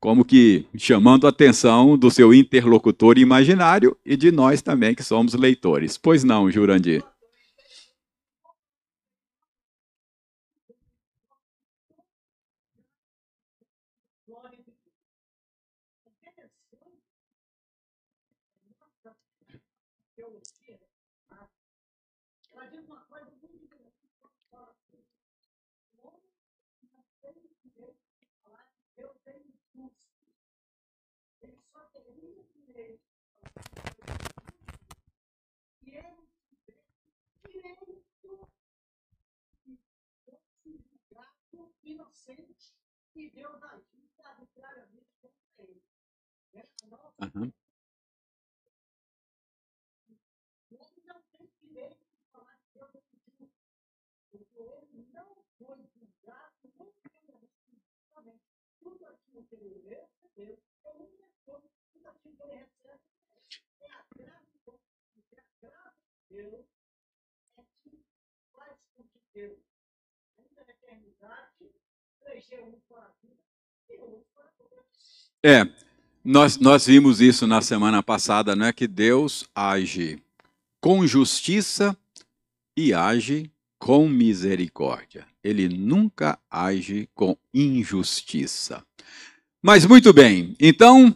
como 0.00 0.24
que 0.24 0.66
chamando 0.76 1.26
a 1.26 1.30
atenção 1.30 1.96
do 1.96 2.10
seu 2.10 2.34
interlocutor 2.34 3.18
imaginário 3.18 3.96
e 4.04 4.16
de 4.16 4.32
nós 4.32 4.62
também 4.62 4.94
que 4.94 5.04
somos 5.04 5.34
leitores. 5.34 5.96
Pois 5.96 6.24
não, 6.24 6.50
Jurandir? 6.50 7.04
Inocente 41.82 42.74
e 43.14 43.30
Deus 43.30 43.62
agiu 43.62 44.08
arbitrariamente 44.24 45.10
contra 45.20 45.64
ele. 45.64 45.82
Uhum. 47.20 47.52
O 50.70 50.74
homem 50.76 51.04
não 51.04 51.22
tem 51.32 51.50
direito 51.60 52.04
de 52.04 52.30
falar 52.32 52.56
que 52.58 52.72
Deus 52.74 52.94
é 52.94 53.00
ele 54.32 55.08
não 55.12 55.44
foi 55.58 55.76
julgado, 55.88 56.54
responsabilidade. 56.78 58.40
Tudo 58.78 59.06
aquilo 59.06 59.44
que 59.44 59.54
ele 59.54 59.88
recebeu 59.88 60.62
é 60.84 60.90
uma 60.92 61.28
coisa, 61.44 61.68
é, 75.42 75.62
Nós, 76.22 76.58
nós 76.58 76.86
vimos 76.86 77.20
isso 77.20 77.46
na 77.46 77.62
semana 77.62 78.02
passada, 78.02 78.54
não 78.54 78.66
é 78.66 78.72
que 78.72 78.86
Deus 78.86 79.48
age 79.54 80.22
com 80.80 81.06
justiça 81.06 81.96
e 82.76 82.92
age 82.92 83.50
com 83.78 84.06
misericórdia. 84.06 85.26
Ele 85.42 85.66
nunca 85.68 86.38
age 86.50 87.08
com 87.14 87.36
injustiça. 87.54 88.84
Mas 89.62 89.86
muito 89.86 90.12
bem, 90.12 90.54
então 90.60 91.14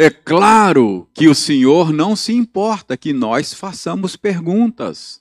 é 0.00 0.10
claro 0.10 1.10
que 1.12 1.26
o 1.26 1.34
Senhor 1.34 1.92
não 1.92 2.14
se 2.14 2.32
importa 2.32 2.96
que 2.96 3.12
nós 3.12 3.52
façamos 3.52 4.14
perguntas. 4.14 5.20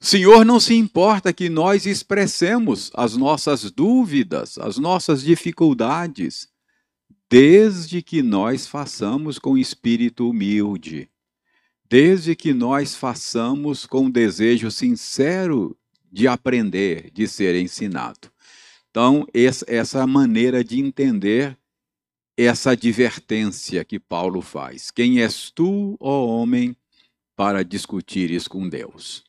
O 0.00 0.06
Senhor 0.06 0.42
não 0.42 0.58
se 0.58 0.74
importa 0.74 1.34
que 1.34 1.50
nós 1.50 1.84
expressemos 1.84 2.90
as 2.94 3.14
nossas 3.14 3.70
dúvidas, 3.70 4.56
as 4.56 4.78
nossas 4.78 5.22
dificuldades, 5.22 6.48
desde 7.28 8.00
que 8.00 8.22
nós 8.22 8.66
façamos 8.66 9.38
com 9.38 9.58
espírito 9.58 10.30
humilde, 10.30 11.10
desde 11.90 12.34
que 12.34 12.54
nós 12.54 12.94
façamos 12.94 13.84
com 13.84 14.10
desejo 14.10 14.70
sincero 14.70 15.76
de 16.10 16.26
aprender, 16.26 17.10
de 17.12 17.28
ser 17.28 17.54
ensinado. 17.54 18.30
Então, 18.90 19.26
essa 19.66 20.06
maneira 20.06 20.64
de 20.64 20.80
entender 20.80 21.58
essa 22.38 22.70
advertência 22.70 23.84
que 23.84 23.98
Paulo 23.98 24.40
faz. 24.40 24.92
Quem 24.92 25.20
és 25.20 25.50
tu, 25.50 25.96
ó 25.98 26.24
homem, 26.24 26.76
para 27.34 27.64
discutires 27.64 28.46
com 28.46 28.68
Deus? 28.68 29.24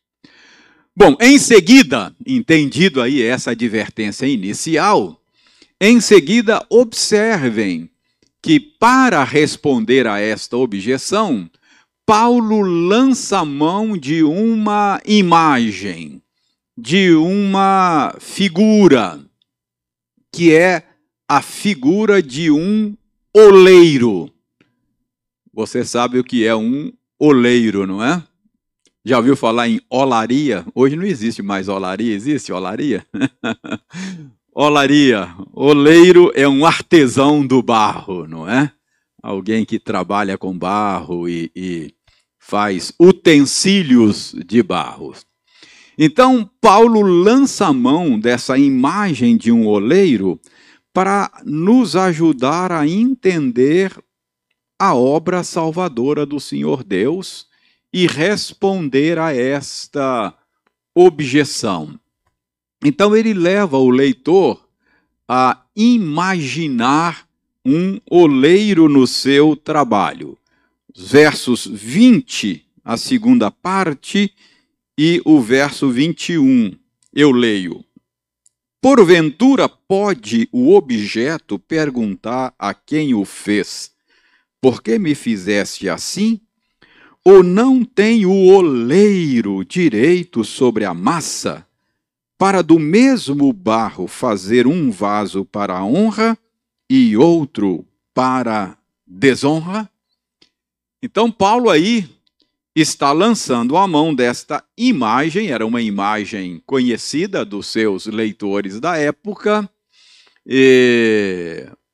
Bom, 0.95 1.17
em 1.19 1.39
seguida, 1.39 2.15
entendido 2.23 3.01
aí 3.01 3.23
essa 3.23 3.51
advertência 3.51 4.27
inicial, 4.27 5.19
em 5.81 5.99
seguida 5.99 6.63
observem 6.69 7.89
que 8.43 8.59
para 8.59 9.23
responder 9.23 10.05
a 10.05 10.19
esta 10.19 10.55
objeção, 10.55 11.49
Paulo 12.05 12.61
lança 12.61 13.43
mão 13.43 13.97
de 13.97 14.23
uma 14.23 15.01
imagem, 15.05 16.21
de 16.77 17.11
uma 17.13 18.15
figura, 18.19 19.19
que 20.31 20.53
é 20.53 20.83
a 21.27 21.41
figura 21.41 22.21
de 22.21 22.49
um 22.49 22.95
oleiro. 23.33 24.31
Você 25.53 25.83
sabe 25.83 26.19
o 26.19 26.23
que 26.23 26.45
é 26.45 26.55
um 26.55 26.91
oleiro, 27.19 27.85
não 27.85 28.03
é? 28.03 28.23
Já 29.03 29.17
ouviu 29.17 29.35
falar 29.35 29.67
em 29.67 29.79
olaria? 29.89 30.65
Hoje 30.75 30.95
não 30.95 31.05
existe 31.05 31.41
mais 31.41 31.67
olaria, 31.67 32.13
existe 32.13 32.51
olaria? 32.51 33.05
olaria, 34.53 35.33
oleiro 35.53 36.31
é 36.35 36.47
um 36.47 36.65
artesão 36.65 37.45
do 37.45 37.61
barro, 37.61 38.27
não 38.27 38.47
é? 38.47 38.71
Alguém 39.21 39.65
que 39.65 39.79
trabalha 39.79 40.37
com 40.37 40.57
barro 40.57 41.27
e, 41.27 41.51
e 41.55 41.93
faz 42.39 42.93
utensílios 42.99 44.33
de 44.45 44.63
barro. 44.63 45.13
Então, 45.97 46.49
Paulo 46.61 47.01
lança 47.01 47.67
a 47.67 47.73
mão 47.73 48.17
dessa 48.17 48.57
imagem 48.57 49.35
de 49.35 49.51
um 49.51 49.67
oleiro 49.67 50.39
para 50.93 51.31
nos 51.45 51.95
ajudar 51.95 52.71
a 52.71 52.87
entender 52.87 53.93
a 54.77 54.95
obra 54.95 55.43
salvadora 55.43 56.25
do 56.25 56.39
Senhor 56.39 56.83
Deus 56.83 57.47
e 57.91 58.07
responder 58.07 59.17
a 59.19 59.35
esta 59.35 60.33
objeção. 60.95 61.99
Então 62.83 63.15
ele 63.15 63.33
leva 63.33 63.77
o 63.77 63.89
leitor 63.89 64.67
a 65.27 65.61
imaginar 65.75 67.27
um 67.65 67.99
oleiro 68.09 68.87
no 68.87 69.05
seu 69.05 69.55
trabalho. 69.55 70.37
versos 70.95 71.67
20, 71.67 72.65
a 72.83 72.97
segunda 72.97 73.51
parte, 73.51 74.33
e 74.97 75.21
o 75.23 75.39
verso 75.39 75.89
21. 75.89 76.73
Eu 77.13 77.31
leio. 77.31 77.85
Porventura 78.81 79.67
pode 79.67 80.47
o 80.53 80.73
objeto 80.73 81.59
perguntar 81.59 82.53
a 82.57 82.73
quem 82.73 83.13
o 83.13 83.25
fez: 83.25 83.91
Por 84.61 84.81
que 84.81 84.97
me 84.97 85.13
fizeste 85.15 85.89
assim? 85.89 86.39
Ou 87.25 87.43
não 87.43 87.83
tem 87.83 88.25
o 88.25 88.47
oleiro 88.47 89.65
direito 89.65 90.45
sobre 90.45 90.85
a 90.85 90.93
massa, 90.93 91.67
para 92.37 92.61
do 92.61 92.79
mesmo 92.79 93.51
barro 93.51 94.07
fazer 94.07 94.65
um 94.65 94.89
vaso 94.89 95.43
para 95.43 95.77
a 95.77 95.83
honra 95.83 96.37
e 96.89 97.17
outro 97.17 97.85
para 98.13 98.77
desonra? 99.05 99.89
Então, 101.03 101.29
Paulo 101.29 101.69
aí 101.69 102.09
está 102.81 103.11
lançando 103.11 103.77
a 103.77 103.87
mão 103.87 104.13
desta 104.13 104.63
imagem, 104.77 105.49
era 105.51 105.65
uma 105.65 105.81
imagem 105.81 106.61
conhecida 106.65 107.43
dos 107.43 107.67
seus 107.67 108.05
leitores 108.05 108.79
da 108.79 108.97
época, 108.97 109.69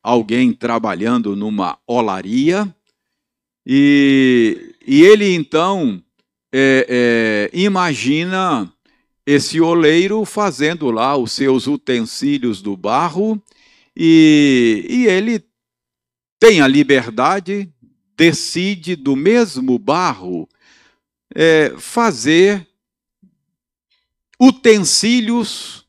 alguém 0.03 0.53
trabalhando 0.53 1.35
numa 1.35 1.77
olaria, 1.87 2.73
e 3.65 4.75
e 4.87 5.01
ele 5.01 5.33
então 5.33 6.01
é, 6.53 7.49
é, 7.51 7.57
imagina 7.57 8.71
esse 9.25 9.59
oleiro 9.59 10.23
fazendo 10.23 10.91
lá 10.91 11.17
os 11.17 11.31
seus 11.31 11.65
utensílios 11.65 12.61
do 12.61 12.77
barro, 12.77 13.41
e, 13.97 14.85
e 14.87 15.07
ele 15.07 15.43
tem 16.39 16.61
a 16.61 16.67
liberdade, 16.67 17.67
decide 18.15 18.95
do 18.95 19.15
mesmo 19.15 19.79
barro 19.79 20.47
é, 21.35 21.73
fazer 21.77 22.65
utensílios 24.39 25.85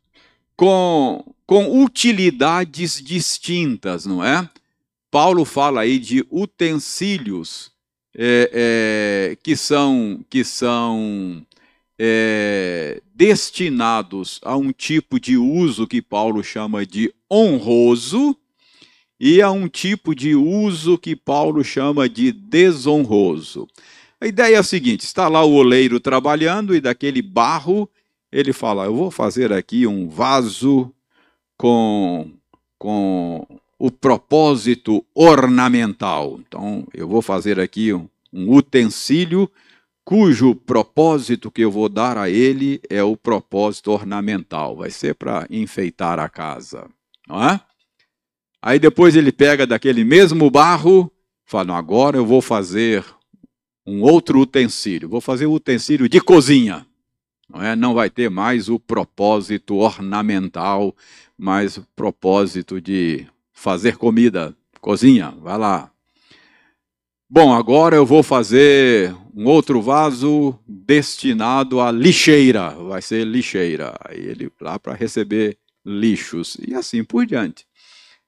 com, 0.56 1.24
com 1.46 1.82
utilidades 1.82 3.00
distintas, 3.00 4.04
não 4.04 4.22
é? 4.24 4.48
Paulo 5.10 5.44
fala 5.44 5.82
aí 5.82 5.98
de 5.98 6.26
utensílios 6.30 7.70
é, 8.14 8.50
é, 9.32 9.36
que 9.42 9.56
são, 9.56 10.24
que 10.28 10.42
são 10.42 11.46
é, 11.98 13.00
destinados 13.14 14.40
a 14.42 14.56
um 14.56 14.72
tipo 14.72 15.20
de 15.20 15.36
uso 15.36 15.86
que 15.86 16.02
Paulo 16.02 16.42
chama 16.42 16.84
de 16.84 17.12
honroso 17.30 18.36
e 19.18 19.40
a 19.40 19.50
um 19.50 19.68
tipo 19.68 20.14
de 20.14 20.34
uso 20.34 20.98
que 20.98 21.16
Paulo 21.16 21.64
chama 21.64 22.08
de 22.08 22.32
desonroso. 22.32 23.66
A 24.20 24.26
ideia 24.26 24.56
é 24.56 24.58
a 24.58 24.62
seguinte: 24.62 25.04
está 25.04 25.28
lá 25.28 25.44
o 25.44 25.52
oleiro 25.52 26.00
trabalhando 26.00 26.74
e 26.74 26.80
daquele 26.80 27.22
barro 27.22 27.88
ele 28.32 28.52
fala: 28.52 28.84
Eu 28.84 28.94
vou 28.94 29.10
fazer 29.10 29.52
aqui 29.52 29.86
um 29.86 30.08
vaso 30.08 30.92
com, 31.56 32.30
com 32.78 33.46
o 33.78 33.90
propósito 33.90 35.04
ornamental. 35.14 36.38
Então, 36.46 36.86
eu 36.94 37.08
vou 37.08 37.22
fazer 37.22 37.60
aqui 37.60 37.92
um, 37.92 38.08
um 38.32 38.54
utensílio 38.54 39.50
cujo 40.04 40.54
propósito 40.54 41.50
que 41.50 41.62
eu 41.62 41.70
vou 41.70 41.88
dar 41.88 42.16
a 42.16 42.30
ele 42.30 42.80
é 42.88 43.02
o 43.02 43.16
propósito 43.16 43.90
ornamental, 43.90 44.76
vai 44.76 44.88
ser 44.88 45.16
para 45.16 45.44
enfeitar 45.50 46.20
a 46.20 46.28
casa, 46.28 46.88
não 47.26 47.42
é? 47.42 47.60
Aí 48.62 48.78
depois 48.78 49.16
ele 49.16 49.32
pega 49.32 49.66
daquele 49.66 50.04
mesmo 50.04 50.48
barro, 50.50 51.10
fala: 51.44 51.76
agora 51.76 52.16
eu 52.16 52.24
vou 52.24 52.40
fazer 52.40 53.04
um 53.86 54.02
outro 54.02 54.40
utensílio, 54.40 55.08
vou 55.08 55.20
fazer 55.20 55.46
o 55.46 55.52
um 55.52 55.54
utensílio 55.54 56.08
de 56.08 56.20
cozinha. 56.20 56.86
Não, 57.48 57.62
é? 57.62 57.76
não 57.76 57.94
vai 57.94 58.10
ter 58.10 58.28
mais 58.28 58.68
o 58.68 58.78
propósito 58.78 59.76
ornamental, 59.76 60.94
mas 61.38 61.76
o 61.76 61.86
propósito 61.94 62.80
de 62.80 63.26
fazer 63.52 63.96
comida, 63.96 64.54
cozinha, 64.80 65.30
vai 65.40 65.56
lá. 65.56 65.90
Bom, 67.28 67.52
agora 67.52 67.96
eu 67.96 68.06
vou 68.06 68.22
fazer 68.22 69.14
um 69.34 69.46
outro 69.46 69.80
vaso 69.82 70.58
destinado 70.66 71.80
à 71.80 71.90
lixeira, 71.90 72.70
vai 72.70 73.02
ser 73.02 73.24
lixeira. 73.24 73.96
Aí 74.04 74.20
ele 74.20 74.50
lá 74.60 74.78
para 74.78 74.94
receber 74.94 75.58
lixos 75.84 76.56
e 76.66 76.74
assim 76.74 77.02
por 77.02 77.26
diante. 77.26 77.66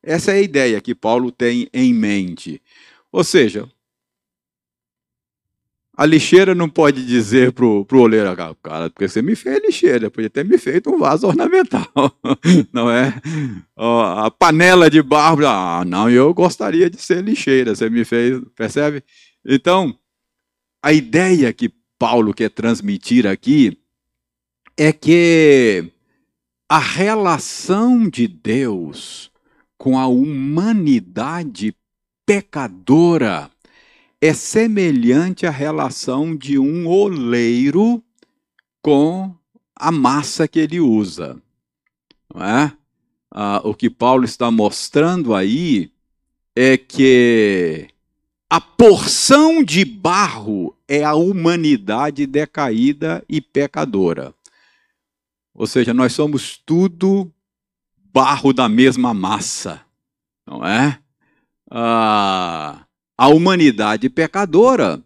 Essa 0.03 0.33
é 0.33 0.35
a 0.35 0.43
ideia 0.43 0.81
que 0.81 0.95
Paulo 0.95 1.31
tem 1.31 1.69
em 1.73 1.93
mente. 1.93 2.61
Ou 3.11 3.25
seja, 3.25 3.69
a 5.99 6.07
lixeira 6.07 6.55
não 6.55 6.69
pode 6.69 7.05
dizer 7.05 7.51
pro, 7.51 7.85
pro 7.85 8.03
oleiro, 8.03 8.31
ah, 8.31 8.55
cara, 8.63 8.89
porque 8.89 9.09
você 9.09 9.21
me 9.21 9.35
fez 9.35 9.61
lixeira, 9.61 10.09
podia 10.09 10.31
ter 10.31 10.45
me 10.45 10.57
feito 10.57 10.95
um 10.95 10.97
vaso 10.97 11.27
ornamental, 11.27 11.91
não 12.73 12.89
é? 12.89 13.13
a 13.77 14.31
panela 14.31 14.89
de 14.89 15.03
barro, 15.03 15.45
ah, 15.45 15.85
não, 15.85 16.09
eu 16.09 16.33
gostaria 16.33 16.89
de 16.89 17.03
ser 17.03 17.25
lixeira, 17.25 17.75
você 17.75 17.91
me 17.91 18.05
fez, 18.05 18.41
percebe? 18.55 19.03
Então, 19.45 19.93
a 20.81 20.93
ideia 20.93 21.53
que 21.53 21.69
Paulo 21.99 22.33
quer 22.33 22.51
transmitir 22.51 23.27
aqui 23.27 23.77
é 24.77 24.93
que 24.93 25.91
a 26.69 26.79
relação 26.79 28.09
de 28.09 28.29
Deus 28.29 29.33
com 29.77 29.99
a 29.99 30.07
humanidade 30.07 31.75
pecadora 32.25 33.51
é 34.21 34.33
semelhante 34.33 35.47
à 35.47 35.51
relação 35.51 36.37
de 36.37 36.59
um 36.59 36.87
oleiro 36.89 38.03
com 38.83 39.35
a 39.75 39.93
massa 39.93 40.49
que 40.49 40.59
ele 40.59 40.81
usa. 40.81 41.41
Não 42.35 42.45
é? 42.45 42.73
Ah, 43.31 43.61
o 43.65 43.75
que 43.75 43.89
Paulo 43.89 44.25
está 44.25 44.51
mostrando 44.51 45.35
aí 45.35 45.93
é 46.57 46.77
que 46.77 47.89
a 48.51 48.61
porção 48.61 49.63
de 49.63 49.85
barro 49.85 50.75
é 50.89 51.05
a 51.05 51.15
humanidade 51.15 52.27
decaída 52.27 53.25
e 53.29 53.41
pecadora. 53.41 54.35
Ou 55.55 55.67
seja, 55.67 55.93
nós 55.93 56.13
somos 56.13 56.57
tudo 56.57 57.31
barro 58.13 58.53
da 58.53 58.69
mesma 58.69 59.13
massa, 59.13 59.83
não 60.47 60.65
é? 60.65 60.99
Ah, 61.71 62.87
a 63.19 63.27
humanidade 63.27 64.09
pecadora, 64.09 65.03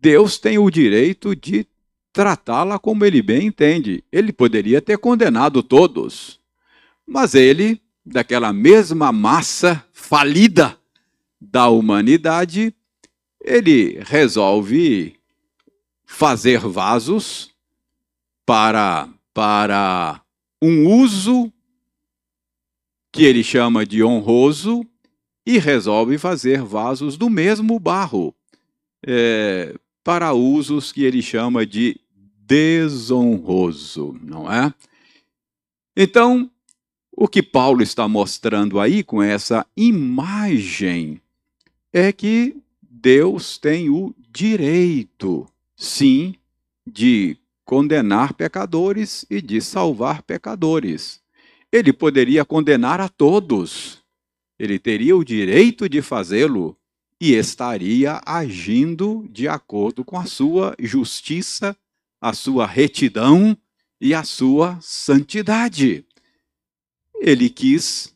Deus 0.00 0.38
tem 0.38 0.56
o 0.56 0.70
direito 0.70 1.36
de 1.36 1.66
tratá-la 2.10 2.78
como 2.78 3.04
ele 3.04 3.20
bem 3.20 3.48
entende. 3.48 4.02
Ele 4.10 4.32
poderia 4.32 4.80
ter 4.80 4.96
condenado 4.96 5.62
todos, 5.62 6.40
mas 7.06 7.34
ele, 7.34 7.78
daquela 8.04 8.54
mesma 8.54 9.12
massa 9.12 9.84
falida, 9.92 10.78
da 11.38 11.68
humanidade, 11.68 12.72
ele 13.40 13.98
resolve 14.04 15.16
fazer 16.06 16.60
vasos 16.60 17.50
para, 18.46 19.08
para 19.34 20.22
um 20.62 20.86
uso 20.86 21.52
que 23.10 23.24
ele 23.24 23.42
chama 23.42 23.84
de 23.84 24.04
honroso 24.04 24.86
e 25.46 25.58
resolve 25.58 26.18
fazer 26.18 26.62
vasos 26.62 27.16
do 27.16 27.28
mesmo 27.28 27.78
barro 27.78 28.34
é, 29.04 29.74
para 30.04 30.32
usos 30.32 30.92
que 30.92 31.04
ele 31.04 31.22
chama 31.22 31.66
de 31.66 32.00
desonroso, 32.46 34.18
não 34.22 34.50
é? 34.50 34.72
Então, 35.96 36.50
o 37.10 37.28
que 37.28 37.42
Paulo 37.42 37.82
está 37.82 38.08
mostrando 38.08 38.80
aí 38.80 39.02
com 39.02 39.22
essa 39.22 39.66
imagem 39.76 41.20
é 41.92 42.12
que 42.12 42.56
Deus 42.82 43.58
tem 43.58 43.90
o 43.90 44.14
direito, 44.30 45.46
sim, 45.76 46.34
de 46.86 47.36
condenar 47.64 48.34
pecadores 48.34 49.24
e 49.30 49.40
de 49.40 49.60
salvar 49.60 50.22
pecadores. 50.22 51.20
Ele 51.70 51.92
poderia 51.92 52.44
condenar 52.44 53.00
a 53.00 53.08
todos, 53.08 54.01
ele 54.62 54.78
teria 54.78 55.16
o 55.16 55.24
direito 55.24 55.88
de 55.88 56.00
fazê-lo 56.00 56.78
e 57.20 57.34
estaria 57.34 58.20
agindo 58.24 59.28
de 59.28 59.48
acordo 59.48 60.04
com 60.04 60.16
a 60.16 60.24
sua 60.24 60.76
justiça, 60.78 61.76
a 62.20 62.32
sua 62.32 62.64
retidão 62.64 63.58
e 64.00 64.14
a 64.14 64.22
sua 64.22 64.78
santidade. 64.80 66.04
Ele 67.20 67.50
quis, 67.50 68.14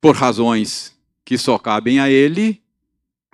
por 0.00 0.16
razões 0.16 0.92
que 1.24 1.38
só 1.38 1.56
cabem 1.56 2.00
a 2.00 2.10
ele, 2.10 2.60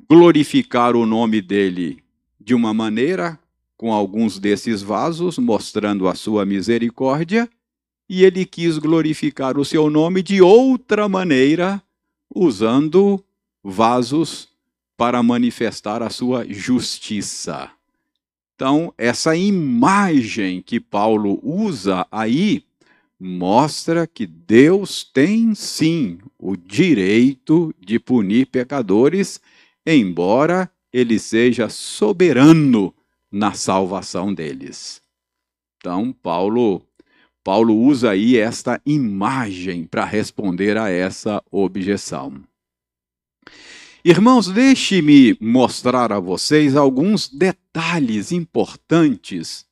glorificar 0.07 0.95
o 0.97 1.07
nome 1.07 1.40
dele 1.40 2.05
de 2.38 2.55
uma 2.55 2.75
maneira, 2.75 3.40
com 3.79 3.90
alguns 3.95 4.38
desses 4.38 4.83
vasos, 4.83 5.38
mostrando 5.38 6.07
a 6.07 6.14
sua 6.14 6.45
misericórdia, 6.45 7.49
e 8.07 8.25
ele 8.25 8.45
quis 8.45 8.77
glorificar 8.77 9.57
o 9.59 9.64
seu 9.64 9.88
nome 9.88 10.23
de 10.23 10.43
outra 10.43 11.09
maneira, 11.09 11.83
usando 12.35 13.23
vasos 13.62 14.49
para 14.97 15.23
manifestar 15.23 16.03
a 16.03 16.11
sua 16.11 16.44
justiça. 16.47 17.70
Então, 18.55 18.92
essa 18.97 19.35
imagem 19.37 20.62
que 20.62 20.79
Paulo 20.79 21.40
usa 21.42 22.07
aí 22.11 22.64
mostra 23.18 24.07
que 24.07 24.27
Deus 24.27 25.03
tem 25.05 25.55
sim 25.55 26.18
o 26.38 26.57
direito 26.57 27.75
de 27.81 27.99
punir 27.99 28.47
pecadores, 28.47 29.40
embora 29.87 30.70
ele 30.92 31.18
seja 31.18 31.68
soberano 31.68 32.94
na 33.31 33.53
salvação 33.53 34.33
deles. 34.33 35.03
Então, 35.79 36.12
Paulo 36.12 36.83
Paulo 37.45 37.77
usa 37.77 38.13
aí 38.13 38.39
esta 38.39 38.81
imagem 38.87 39.85
para 39.85 40.03
responder 40.03 40.79
a 40.79 40.89
essa 40.89 41.43
objeção. 41.51 42.43
Irmãos, 44.03 44.49
deixe-me 44.49 45.37
mostrar 45.39 46.11
a 46.11 46.19
vocês 46.19 46.75
alguns 46.75 47.29
detalhes 47.29 48.33
importantes 48.33 49.67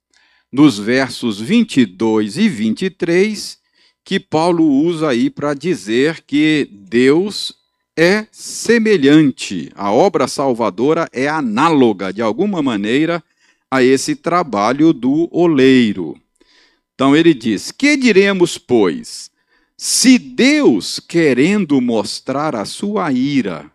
nos 0.53 0.79
versos 0.79 1.41
22 1.41 2.37
e 2.37 2.49
23, 2.49 3.59
que 4.05 4.21
Paulo 4.21 4.67
usa 4.67 5.09
aí 5.09 5.31
para 5.31 5.55
dizer 5.55 6.23
que 6.27 6.69
Deus 6.71 7.55
é 7.97 8.27
semelhante, 8.31 9.71
a 9.75 9.91
obra 9.91 10.29
salvadora 10.29 11.09
é 11.11 11.27
análoga, 11.27 12.13
de 12.13 12.21
alguma 12.21 12.63
maneira, 12.63 13.23
a 13.71 13.83
esse 13.83 14.15
trabalho 14.15 14.93
do 14.93 15.29
oleiro. 15.31 16.19
Então 17.03 17.17
ele 17.17 17.35
diz: 17.35 17.73
Que 17.73 17.97
diremos, 17.97 18.57
pois? 18.57 19.29
Se 19.77 20.21
Deus, 20.21 21.01
querendo 21.01 21.81
mostrar 21.81 22.55
a 22.55 22.65
sua 22.65 23.11
ira 23.11 23.69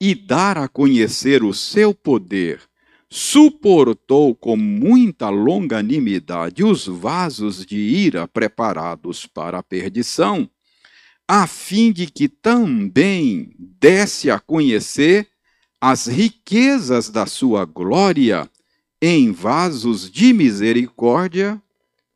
e 0.00 0.14
dar 0.14 0.56
a 0.56 0.66
conhecer 0.66 1.44
o 1.44 1.52
seu 1.52 1.92
poder, 1.92 2.58
suportou 3.10 4.34
com 4.34 4.56
muita 4.56 5.28
longanimidade 5.28 6.64
os 6.64 6.86
vasos 6.86 7.66
de 7.66 7.76
ira 7.76 8.26
preparados 8.26 9.26
para 9.26 9.58
a 9.58 9.62
perdição, 9.62 10.48
a 11.28 11.46
fim 11.46 11.92
de 11.92 12.06
que 12.06 12.30
também 12.30 13.52
desse 13.58 14.30
a 14.30 14.40
conhecer 14.40 15.28
as 15.78 16.06
riquezas 16.06 17.10
da 17.10 17.26
sua 17.26 17.66
glória 17.66 18.50
em 19.02 19.32
vasos 19.32 20.10
de 20.10 20.32
misericórdia, 20.32 21.62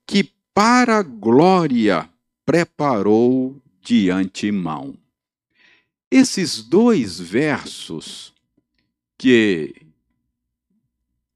que 0.06 0.32
para 0.54 0.98
a 0.98 1.02
glória 1.02 2.08
preparou 2.46 3.60
de 3.80 4.08
antemão. 4.08 4.96
Esses 6.08 6.62
dois 6.62 7.18
versos 7.18 8.32
que 9.18 9.74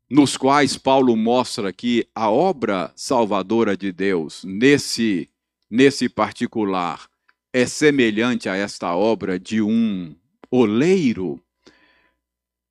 nos 0.09 0.37
quais 0.37 0.79
Paulo 0.79 1.17
mostra 1.17 1.73
que 1.73 2.09
a 2.15 2.31
obra 2.31 2.93
salvadora 2.97 3.77
de 3.77 3.93
Deus, 3.93 4.43
nesse, 4.45 5.29
nesse 5.69 6.09
particular, 6.09 7.11
é 7.53 7.67
semelhante 7.67 8.49
a 8.49 8.55
esta 8.55 8.95
obra 8.95 9.39
de 9.39 9.61
um 9.61 10.15
oleiro 10.51 11.43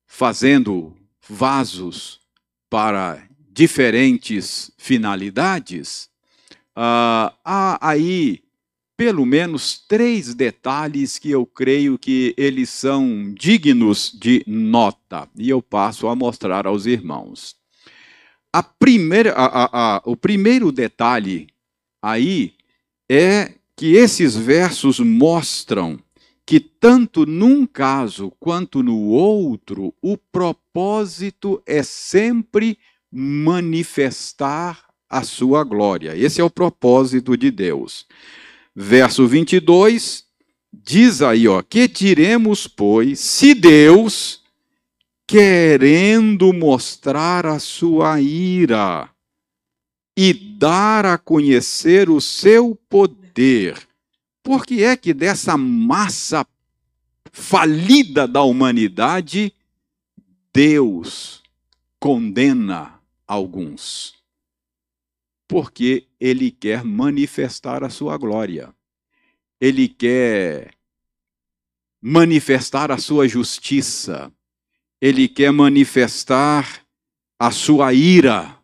fazendo 0.06 0.96
vasos 1.28 2.20
para 2.70 3.22
diferentes 3.50 4.72
finalidades, 4.78 6.07
uh, 6.78 7.34
há 7.44 7.78
aí 7.80 8.40
pelo 8.96 9.24
menos 9.26 9.78
três 9.86 10.34
detalhes 10.34 11.18
que 11.18 11.30
eu 11.30 11.44
creio 11.46 11.98
que 11.98 12.34
eles 12.36 12.68
são 12.70 13.32
dignos 13.32 14.12
de 14.12 14.42
nota, 14.46 15.28
e 15.36 15.48
eu 15.48 15.62
passo 15.62 16.08
a 16.08 16.16
mostrar 16.16 16.66
aos 16.66 16.84
irmãos. 16.84 17.56
A 18.52 18.62
primeira, 18.62 19.32
a, 19.34 19.96
a, 19.96 20.02
o 20.04 20.16
primeiro 20.16 20.72
detalhe 20.72 21.46
aí 22.02 22.54
é 23.08 23.54
que 23.76 23.94
esses 23.94 24.34
versos 24.34 24.98
mostram 24.98 26.00
que 26.44 26.58
tanto 26.58 27.24
num 27.24 27.66
caso 27.66 28.32
quanto 28.40 28.82
no 28.82 28.98
outro, 28.98 29.94
o 30.02 30.16
propósito 30.16 31.62
é 31.66 31.82
sempre 31.82 32.78
manifestar 33.12 34.87
a 35.08 35.22
sua 35.22 35.64
glória. 35.64 36.16
Esse 36.16 36.40
é 36.40 36.44
o 36.44 36.50
propósito 36.50 37.36
de 37.36 37.50
Deus. 37.50 38.06
Verso 38.74 39.26
22 39.26 40.24
diz 40.72 41.22
aí, 41.22 41.48
ó, 41.48 41.62
que 41.62 41.88
diremos, 41.88 42.66
pois, 42.66 43.18
se 43.20 43.54
Deus, 43.54 44.42
querendo 45.26 46.52
mostrar 46.52 47.46
a 47.46 47.58
sua 47.58 48.20
ira 48.20 49.08
e 50.16 50.32
dar 50.32 51.06
a 51.06 51.16
conhecer 51.16 52.10
o 52.10 52.20
seu 52.20 52.78
poder, 52.88 53.78
por 54.42 54.64
que 54.66 54.82
é 54.82 54.96
que 54.96 55.14
dessa 55.14 55.56
massa 55.56 56.46
falida 57.32 58.26
da 58.26 58.42
humanidade, 58.42 59.52
Deus 60.52 61.42
condena 62.00 62.94
alguns? 63.26 64.17
Porque 65.48 66.06
ele 66.20 66.50
quer 66.50 66.84
manifestar 66.84 67.82
a 67.82 67.88
sua 67.88 68.18
glória. 68.18 68.72
Ele 69.58 69.88
quer 69.88 70.74
manifestar 72.00 72.92
a 72.92 72.98
sua 72.98 73.26
justiça, 73.26 74.30
ele 75.00 75.26
quer 75.26 75.50
manifestar 75.50 76.86
a 77.38 77.50
sua 77.50 77.92
ira. 77.92 78.56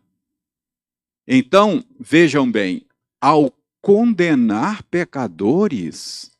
Então, 1.27 1.83
vejam 1.99 2.49
bem, 2.49 2.85
ao 3.19 3.51
condenar 3.81 4.83
pecadores, 4.83 6.31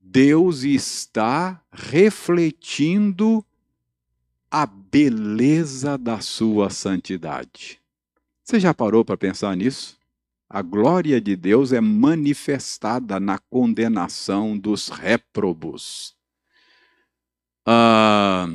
Deus 0.00 0.62
está 0.62 1.60
refletindo 1.72 3.44
a 4.50 4.64
beleza 4.64 5.98
da 5.98 6.20
sua 6.20 6.70
santidade. 6.70 7.81
Você 8.44 8.58
já 8.58 8.74
parou 8.74 9.04
para 9.04 9.16
pensar 9.16 9.56
nisso? 9.56 9.96
A 10.48 10.60
glória 10.60 11.20
de 11.20 11.36
Deus 11.36 11.72
é 11.72 11.80
manifestada 11.80 13.18
na 13.18 13.38
condenação 13.38 14.58
dos 14.58 14.88
réprobos. 14.88 16.14
Ah, 17.64 18.48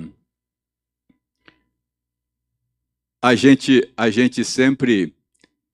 a 3.22 3.34
gente, 3.34 3.90
a 3.96 4.10
gente 4.10 4.44
sempre, 4.44 5.16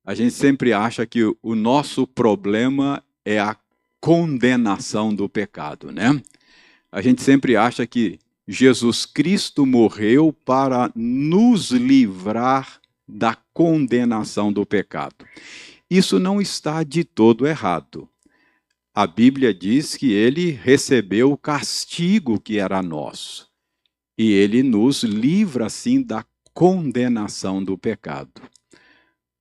a 0.05 0.13
gente 0.13 0.33
sempre 0.33 0.71
acha 0.71 1.05
que 1.05 1.23
o 1.41 1.55
nosso 1.55 2.05
problema 2.05 3.03
é 3.25 3.39
a 3.39 3.57
condenação 3.99 5.13
do 5.13 5.27
pecado, 5.27 5.91
né? 5.91 6.21
A 6.91 7.01
gente 7.01 7.21
sempre 7.23 7.57
acha 7.57 7.85
que 7.87 8.19
Jesus 8.47 9.05
Cristo 9.05 9.65
morreu 9.65 10.31
para 10.31 10.91
nos 10.95 11.71
livrar 11.71 12.82
da 13.07 13.35
condenação 13.53 14.51
do 14.51 14.65
pecado. 14.65 15.25
Isso 15.89 16.19
não 16.19 16.41
está 16.41 16.83
de 16.83 17.03
todo 17.03 17.45
errado. 17.45 18.09
A 18.95 19.07
Bíblia 19.07 19.53
diz 19.53 19.95
que 19.95 20.11
ele 20.11 20.51
recebeu 20.51 21.31
o 21.31 21.37
castigo 21.37 22.39
que 22.39 22.59
era 22.59 22.81
nosso. 22.81 23.47
E 24.17 24.31
ele 24.31 24.61
nos 24.61 25.03
livra, 25.03 25.65
assim, 25.65 26.01
da 26.01 26.23
condenação 26.53 27.63
do 27.63 27.77
pecado. 27.77 28.41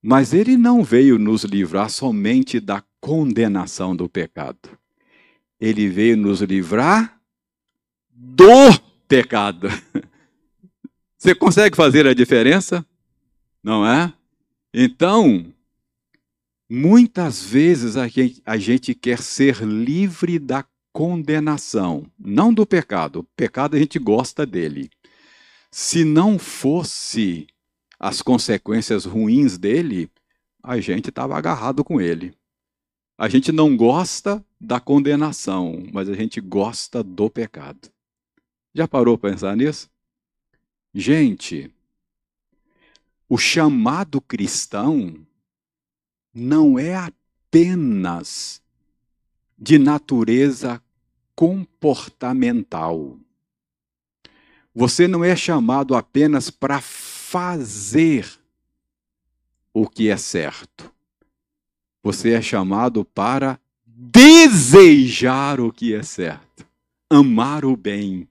Mas 0.02 0.32
ele 0.32 0.56
não 0.56 0.82
veio 0.82 1.18
nos 1.18 1.44
livrar 1.44 1.90
somente 1.90 2.58
da 2.58 2.82
condenação 3.00 3.94
do 3.94 4.08
pecado. 4.08 4.70
Ele 5.60 5.88
veio 5.88 6.16
nos 6.16 6.40
livrar 6.40 7.20
do 8.10 8.72
pecado. 9.06 9.68
Você 11.16 11.34
consegue 11.34 11.76
fazer 11.76 12.06
a 12.06 12.14
diferença? 12.14 12.84
Não 13.62 13.86
é? 13.86 14.12
Então, 14.74 15.52
muitas 16.68 17.42
vezes 17.44 17.96
a 17.96 18.08
gente, 18.08 18.42
a 18.44 18.56
gente 18.56 18.94
quer 18.94 19.18
ser 19.18 19.62
livre 19.62 20.38
da 20.38 20.64
condenação, 20.92 22.06
não 22.18 22.52
do 22.52 22.66
pecado. 22.66 23.20
O 23.20 23.24
pecado 23.36 23.76
a 23.76 23.78
gente 23.78 23.98
gosta 23.98 24.44
dele. 24.44 24.90
Se 25.70 26.04
não 26.04 26.38
fosse 26.38 27.46
as 27.98 28.20
consequências 28.20 29.04
ruins 29.04 29.56
dele, 29.56 30.10
a 30.62 30.80
gente 30.80 31.08
estava 31.08 31.36
agarrado 31.36 31.84
com 31.84 32.00
ele. 32.00 32.34
A 33.16 33.28
gente 33.28 33.52
não 33.52 33.76
gosta 33.76 34.44
da 34.60 34.80
condenação, 34.80 35.86
mas 35.92 36.08
a 36.08 36.14
gente 36.14 36.40
gosta 36.40 37.02
do 37.02 37.30
pecado. 37.30 37.90
Já 38.74 38.88
parou 38.88 39.16
para 39.16 39.30
pensar 39.30 39.56
nisso? 39.56 39.88
Gente, 40.94 41.72
o 43.32 43.38
chamado 43.38 44.20
cristão 44.20 45.26
não 46.34 46.78
é 46.78 46.94
apenas 46.94 48.60
de 49.56 49.78
natureza 49.78 50.82
comportamental. 51.34 53.16
Você 54.74 55.08
não 55.08 55.24
é 55.24 55.34
chamado 55.34 55.94
apenas 55.94 56.50
para 56.50 56.82
fazer 56.82 58.30
o 59.72 59.88
que 59.88 60.10
é 60.10 60.18
certo. 60.18 60.92
Você 62.02 62.34
é 62.34 62.42
chamado 62.42 63.02
para 63.02 63.58
desejar 63.86 65.58
o 65.58 65.72
que 65.72 65.94
é 65.94 66.02
certo, 66.02 66.66
amar 67.08 67.64
o 67.64 67.78
bem. 67.78 68.28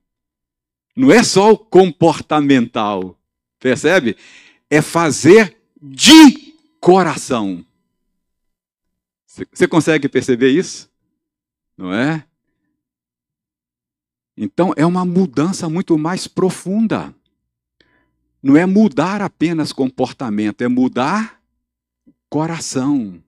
Não 0.96 1.12
é 1.12 1.24
só 1.24 1.54
o 1.54 1.58
comportamental, 1.58 3.20
percebe? 3.60 4.16
É 4.72 4.82
fazer 4.82 5.56
de 5.80 6.56
coração. 6.80 7.64
Você 9.28 9.68
consegue 9.68 10.10
perceber 10.10 10.50
isso? 10.50 10.90
Não 11.78 11.94
é? 11.94 12.26
Então 14.36 14.74
é 14.76 14.86
uma 14.86 15.06
mudança 15.06 15.70
muito 15.70 15.98
mais 15.98 16.28
profunda. 16.28 17.14
Não 18.42 18.58
é 18.58 18.66
mudar 18.66 19.22
apenas 19.22 19.72
comportamento, 19.72 20.62
é 20.62 20.68
mudar 20.68 21.40
coração. 22.30 23.22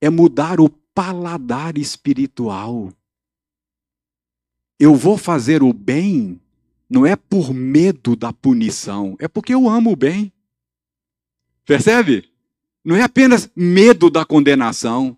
É 0.00 0.10
mudar 0.10 0.60
o 0.60 0.68
paladar 0.68 1.78
espiritual. 1.78 2.92
Eu 4.78 4.94
vou 4.94 5.16
fazer 5.16 5.62
o 5.62 5.72
bem 5.72 6.40
não 6.88 7.06
é 7.06 7.16
por 7.16 7.52
medo 7.52 8.14
da 8.14 8.32
punição, 8.32 9.16
é 9.18 9.26
porque 9.26 9.54
eu 9.54 9.68
amo 9.68 9.92
o 9.92 9.96
bem. 9.96 10.32
Percebe? 11.64 12.30
Não 12.84 12.94
é 12.94 13.02
apenas 13.02 13.50
medo 13.56 14.10
da 14.10 14.24
condenação. 14.24 15.16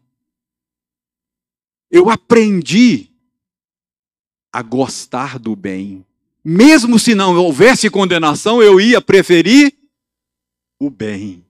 Eu 1.90 2.10
aprendi 2.10 3.10
a 4.52 4.62
gostar 4.62 5.38
do 5.38 5.56
bem. 5.56 6.04
Mesmo 6.44 6.98
se 6.98 7.14
não 7.14 7.36
houvesse 7.36 7.90
condenação, 7.90 8.62
eu 8.62 8.80
ia 8.80 9.00
preferir 9.00 9.76
o 10.78 10.88
bem. 10.88 11.44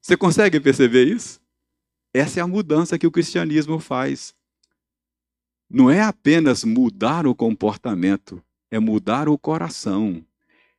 Você 0.00 0.16
consegue 0.16 0.60
perceber 0.60 1.06
isso? 1.06 1.40
Essa 2.12 2.40
é 2.40 2.42
a 2.42 2.46
mudança 2.46 2.98
que 2.98 3.06
o 3.06 3.10
cristianismo 3.10 3.78
faz. 3.80 4.34
Não 5.68 5.90
é 5.90 6.02
apenas 6.02 6.62
mudar 6.62 7.26
o 7.26 7.34
comportamento, 7.34 8.42
é 8.70 8.78
mudar 8.78 9.28
o 9.28 9.38
coração. 9.38 10.24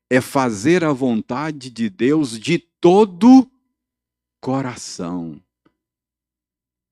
É 0.10 0.22
fazer 0.22 0.84
a 0.84 0.94
vontade 0.94 1.72
de 1.72 1.90
Deus 1.90 2.40
de 2.40 2.60
todo 2.86 3.50
coração. 4.40 5.42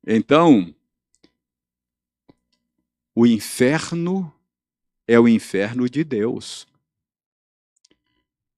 Então, 0.04 0.74
o 3.14 3.28
inferno 3.28 4.34
é 5.08 5.20
o 5.20 5.28
inferno 5.28 5.88
de 5.88 6.04
Deus. 6.04 6.66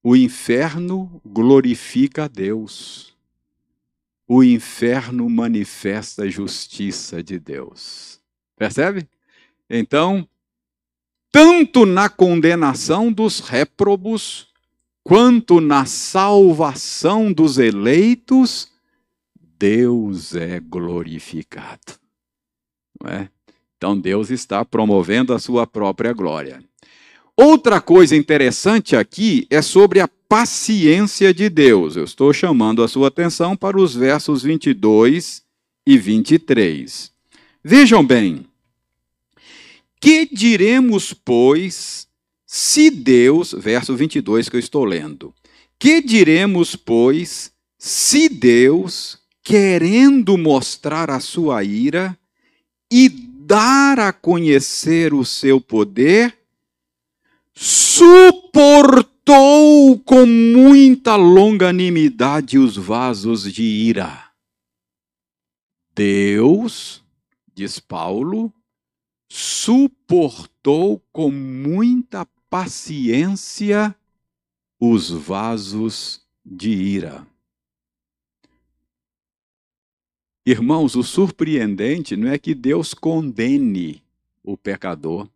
O 0.02 0.16
inferno 0.16 1.20
glorifica 1.26 2.24
a 2.24 2.28
Deus. 2.28 3.14
O 4.26 4.42
inferno 4.42 5.28
manifesta 5.28 6.22
a 6.22 6.30
justiça 6.30 7.22
de 7.22 7.38
Deus. 7.38 8.18
Percebe? 8.56 9.06
Então, 9.68 10.26
tanto 11.30 11.84
na 11.84 12.08
condenação 12.08 13.12
dos 13.12 13.40
réprobos, 13.40 14.55
quanto 15.06 15.60
na 15.60 15.84
salvação 15.84 17.32
dos 17.32 17.58
eleitos, 17.58 18.68
Deus 19.56 20.34
é 20.34 20.58
glorificado. 20.58 21.92
Não 23.00 23.12
é? 23.12 23.28
Então 23.76 23.96
Deus 23.96 24.30
está 24.30 24.64
promovendo 24.64 25.32
a 25.32 25.38
sua 25.38 25.64
própria 25.64 26.12
glória. 26.12 26.60
Outra 27.36 27.80
coisa 27.80 28.16
interessante 28.16 28.96
aqui 28.96 29.46
é 29.48 29.62
sobre 29.62 30.00
a 30.00 30.08
paciência 30.08 31.32
de 31.32 31.48
Deus. 31.48 31.94
Eu 31.94 32.02
estou 32.02 32.32
chamando 32.32 32.82
a 32.82 32.88
sua 32.88 33.06
atenção 33.06 33.56
para 33.56 33.78
os 33.78 33.94
versos 33.94 34.42
22 34.42 35.40
e 35.86 35.96
23. 35.96 37.12
Vejam 37.62 38.04
bem. 38.04 38.44
Que 40.00 40.26
diremos, 40.26 41.14
pois, 41.14 42.05
se 42.46 42.88
Deus, 42.90 43.52
verso 43.52 43.96
22 43.96 44.48
que 44.48 44.54
eu 44.54 44.60
estou 44.60 44.84
lendo. 44.84 45.34
Que 45.78 46.00
diremos, 46.00 46.76
pois, 46.76 47.52
se 47.76 48.28
Deus, 48.28 49.18
querendo 49.42 50.38
mostrar 50.38 51.10
a 51.10 51.18
sua 51.18 51.64
ira 51.64 52.16
e 52.90 53.08
dar 53.08 53.98
a 53.98 54.12
conhecer 54.12 55.12
o 55.12 55.24
seu 55.24 55.60
poder, 55.60 56.38
suportou 57.52 59.08
com 60.04 60.24
muita 60.24 61.16
longanimidade 61.16 62.58
os 62.58 62.76
vasos 62.76 63.52
de 63.52 63.64
ira. 63.64 64.30
Deus, 65.94 67.02
diz 67.54 67.80
Paulo, 67.80 68.52
suportou 69.28 71.02
com 71.12 71.30
muita 71.30 72.26
paciência 72.56 73.94
os 74.80 75.10
vasos 75.10 76.26
de 76.42 76.70
ira. 76.70 77.26
Irmãos, 80.46 80.96
o 80.96 81.02
surpreendente 81.02 82.16
não 82.16 82.28
é 82.28 82.38
que 82.38 82.54
Deus 82.54 82.94
condene 82.94 84.02
o 84.42 84.56
pecador. 84.56 85.28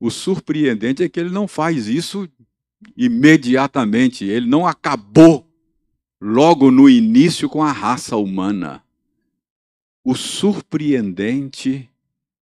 O 0.00 0.10
surpreendente 0.10 1.02
é 1.02 1.10
que 1.10 1.20
ele 1.20 1.28
não 1.28 1.46
faz 1.46 1.88
isso 1.88 2.26
imediatamente, 2.96 4.24
ele 4.24 4.46
não 4.48 4.66
acabou 4.66 5.46
logo 6.18 6.70
no 6.70 6.88
início 6.88 7.50
com 7.50 7.62
a 7.62 7.70
raça 7.70 8.16
humana. 8.16 8.82
O 10.02 10.14
surpreendente 10.14 11.86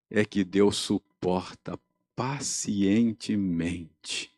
é 0.08 0.24
que 0.24 0.44
Deus 0.44 0.78
suporta 0.78 1.80
pacientemente 2.18 4.30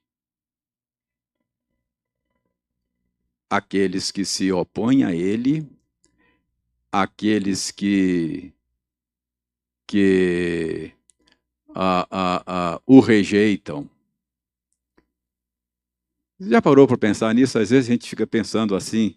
aqueles 3.49 4.11
que 4.11 4.23
se 4.25 4.51
opõem 4.51 5.05
a 5.05 5.15
ele, 5.15 5.65
aqueles 6.91 7.71
que 7.71 8.51
que 9.87 10.91
a, 11.73 12.05
a, 12.11 12.43
a, 12.45 12.81
o 12.85 12.99
rejeitam. 12.99 13.89
Já 16.37 16.61
parou 16.61 16.85
para 16.85 16.97
pensar 16.97 17.33
nisso? 17.33 17.57
Às 17.57 17.69
vezes 17.69 17.89
a 17.89 17.93
gente 17.93 18.09
fica 18.09 18.27
pensando 18.27 18.75
assim, 18.75 19.15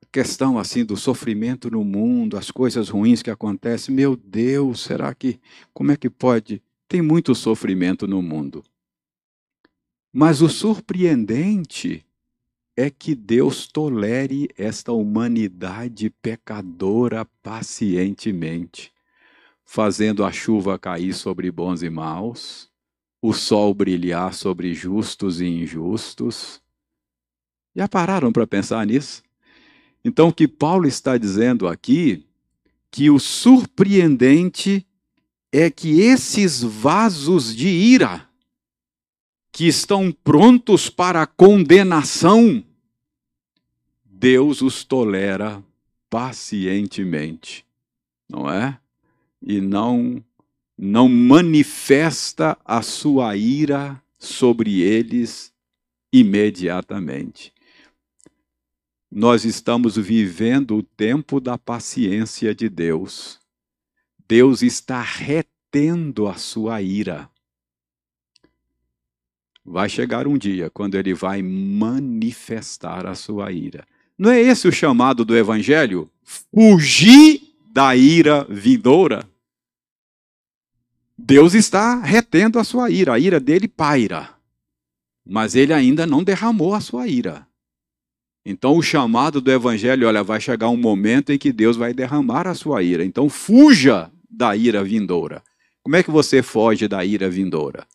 a 0.00 0.06
questão 0.12 0.56
assim 0.56 0.84
do 0.84 0.96
sofrimento 0.96 1.68
no 1.68 1.82
mundo, 1.84 2.38
as 2.38 2.48
coisas 2.50 2.88
ruins 2.88 3.22
que 3.22 3.30
acontecem. 3.30 3.92
Meu 3.92 4.16
Deus, 4.16 4.82
será 4.82 5.12
que 5.14 5.40
como 5.74 5.90
é 5.90 5.96
que 5.96 6.08
pode? 6.08 6.62
Tem 6.92 7.00
muito 7.00 7.34
sofrimento 7.34 8.06
no 8.06 8.20
mundo. 8.20 8.62
Mas 10.12 10.42
o 10.42 10.48
surpreendente 10.50 12.04
é 12.76 12.90
que 12.90 13.14
Deus 13.14 13.66
tolere 13.66 14.50
esta 14.58 14.92
humanidade 14.92 16.10
pecadora 16.10 17.24
pacientemente, 17.42 18.92
fazendo 19.64 20.22
a 20.22 20.30
chuva 20.30 20.78
cair 20.78 21.14
sobre 21.14 21.50
bons 21.50 21.82
e 21.82 21.88
maus, 21.88 22.70
o 23.22 23.32
sol 23.32 23.72
brilhar 23.72 24.34
sobre 24.34 24.74
justos 24.74 25.40
e 25.40 25.46
injustos. 25.46 26.60
Já 27.74 27.88
pararam 27.88 28.30
para 28.30 28.46
pensar 28.46 28.84
nisso? 28.84 29.22
Então, 30.04 30.28
o 30.28 30.34
que 30.34 30.46
Paulo 30.46 30.86
está 30.86 31.16
dizendo 31.16 31.66
aqui, 31.66 32.26
que 32.90 33.08
o 33.08 33.18
surpreendente 33.18 34.86
é 35.52 35.70
que 35.70 36.00
esses 36.00 36.62
vasos 36.62 37.54
de 37.54 37.68
ira, 37.68 38.26
que 39.52 39.68
estão 39.68 40.10
prontos 40.10 40.88
para 40.88 41.22
a 41.22 41.26
condenação, 41.26 42.64
Deus 44.02 44.62
os 44.62 44.82
tolera 44.82 45.62
pacientemente, 46.08 47.66
não 48.28 48.50
é? 48.50 48.78
E 49.42 49.60
não 49.60 50.24
não 50.84 51.08
manifesta 51.08 52.58
a 52.64 52.82
sua 52.82 53.36
ira 53.36 54.02
sobre 54.18 54.80
eles 54.80 55.52
imediatamente. 56.12 57.52
Nós 59.10 59.44
estamos 59.44 59.96
vivendo 59.96 60.76
o 60.78 60.82
tempo 60.82 61.38
da 61.38 61.58
paciência 61.58 62.54
de 62.54 62.68
Deus. 62.68 63.41
Deus 64.32 64.62
está 64.62 65.02
retendo 65.02 66.26
a 66.26 66.36
sua 66.36 66.80
ira 66.80 67.28
vai 69.62 69.90
chegar 69.90 70.26
um 70.26 70.38
dia 70.38 70.70
quando 70.70 70.94
ele 70.94 71.12
vai 71.12 71.42
manifestar 71.42 73.04
a 73.04 73.14
sua 73.14 73.52
ira. 73.52 73.86
Não 74.16 74.30
é 74.30 74.40
esse 74.40 74.66
o 74.66 74.72
chamado 74.72 75.22
do 75.22 75.36
evangelho? 75.36 76.10
Fugir 76.22 77.42
da 77.70 77.94
ira 77.94 78.46
vindoura. 78.48 79.28
Deus 81.18 81.52
está 81.52 82.00
retendo 82.00 82.58
a 82.58 82.64
sua 82.64 82.88
ira, 82.88 83.12
a 83.12 83.18
ira 83.18 83.38
dele 83.38 83.68
paira. 83.68 84.30
Mas 85.26 85.54
ele 85.54 85.74
ainda 85.74 86.06
não 86.06 86.24
derramou 86.24 86.74
a 86.74 86.80
sua 86.80 87.06
ira. 87.06 87.46
Então 88.46 88.78
o 88.78 88.82
chamado 88.82 89.42
do 89.42 89.52
evangelho, 89.52 90.08
olha, 90.08 90.24
vai 90.24 90.40
chegar 90.40 90.70
um 90.70 90.76
momento 90.78 91.32
em 91.32 91.38
que 91.38 91.52
Deus 91.52 91.76
vai 91.76 91.92
derramar 91.92 92.46
a 92.48 92.54
sua 92.54 92.82
ira. 92.82 93.04
Então 93.04 93.28
fuja 93.28 94.10
da 94.32 94.56
ira 94.56 94.82
vindoura. 94.82 95.42
Como 95.82 95.96
é 95.96 96.02
que 96.02 96.10
você 96.10 96.42
foge 96.42 96.88
da 96.88 97.04
ira 97.04 97.28
vindoura? 97.28 97.86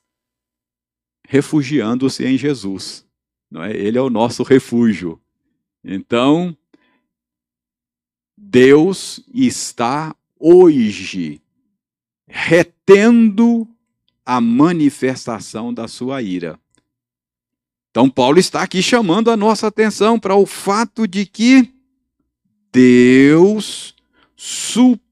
refugiando-se 1.28 2.26
em 2.26 2.38
Jesus. 2.38 3.06
Não 3.52 3.62
é? 3.62 3.76
Ele 3.76 3.98
é 3.98 4.02
o 4.02 4.10
nosso 4.10 4.44
refúgio. 4.44 5.22
Então, 5.84 6.58
Deus 8.36 9.22
está 9.34 10.16
hoje 10.40 11.42
retendo 12.26 13.68
a 14.26 14.42
manifestação 14.42 15.74
da 15.74 15.88
sua 15.88 16.22
ira. 16.22 16.60
Então, 17.92 18.10
Paulo 18.10 18.40
está 18.40 18.62
aqui 18.62 18.82
chamando 18.82 19.32
a 19.32 19.38
nossa 19.38 19.68
atenção 19.68 20.20
para 20.20 20.36
o 20.36 20.46
fato 20.46 21.08
de 21.08 21.26
que 21.26 21.74
Deus 22.72 23.96
suporta 24.36 25.07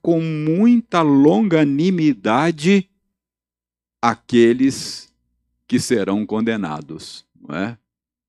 com 0.00 0.20
muita 0.20 1.02
longanimidade 1.02 2.88
aqueles 4.00 5.12
que 5.68 5.78
serão 5.78 6.24
condenados. 6.24 7.24
Não 7.40 7.54
é? 7.54 7.78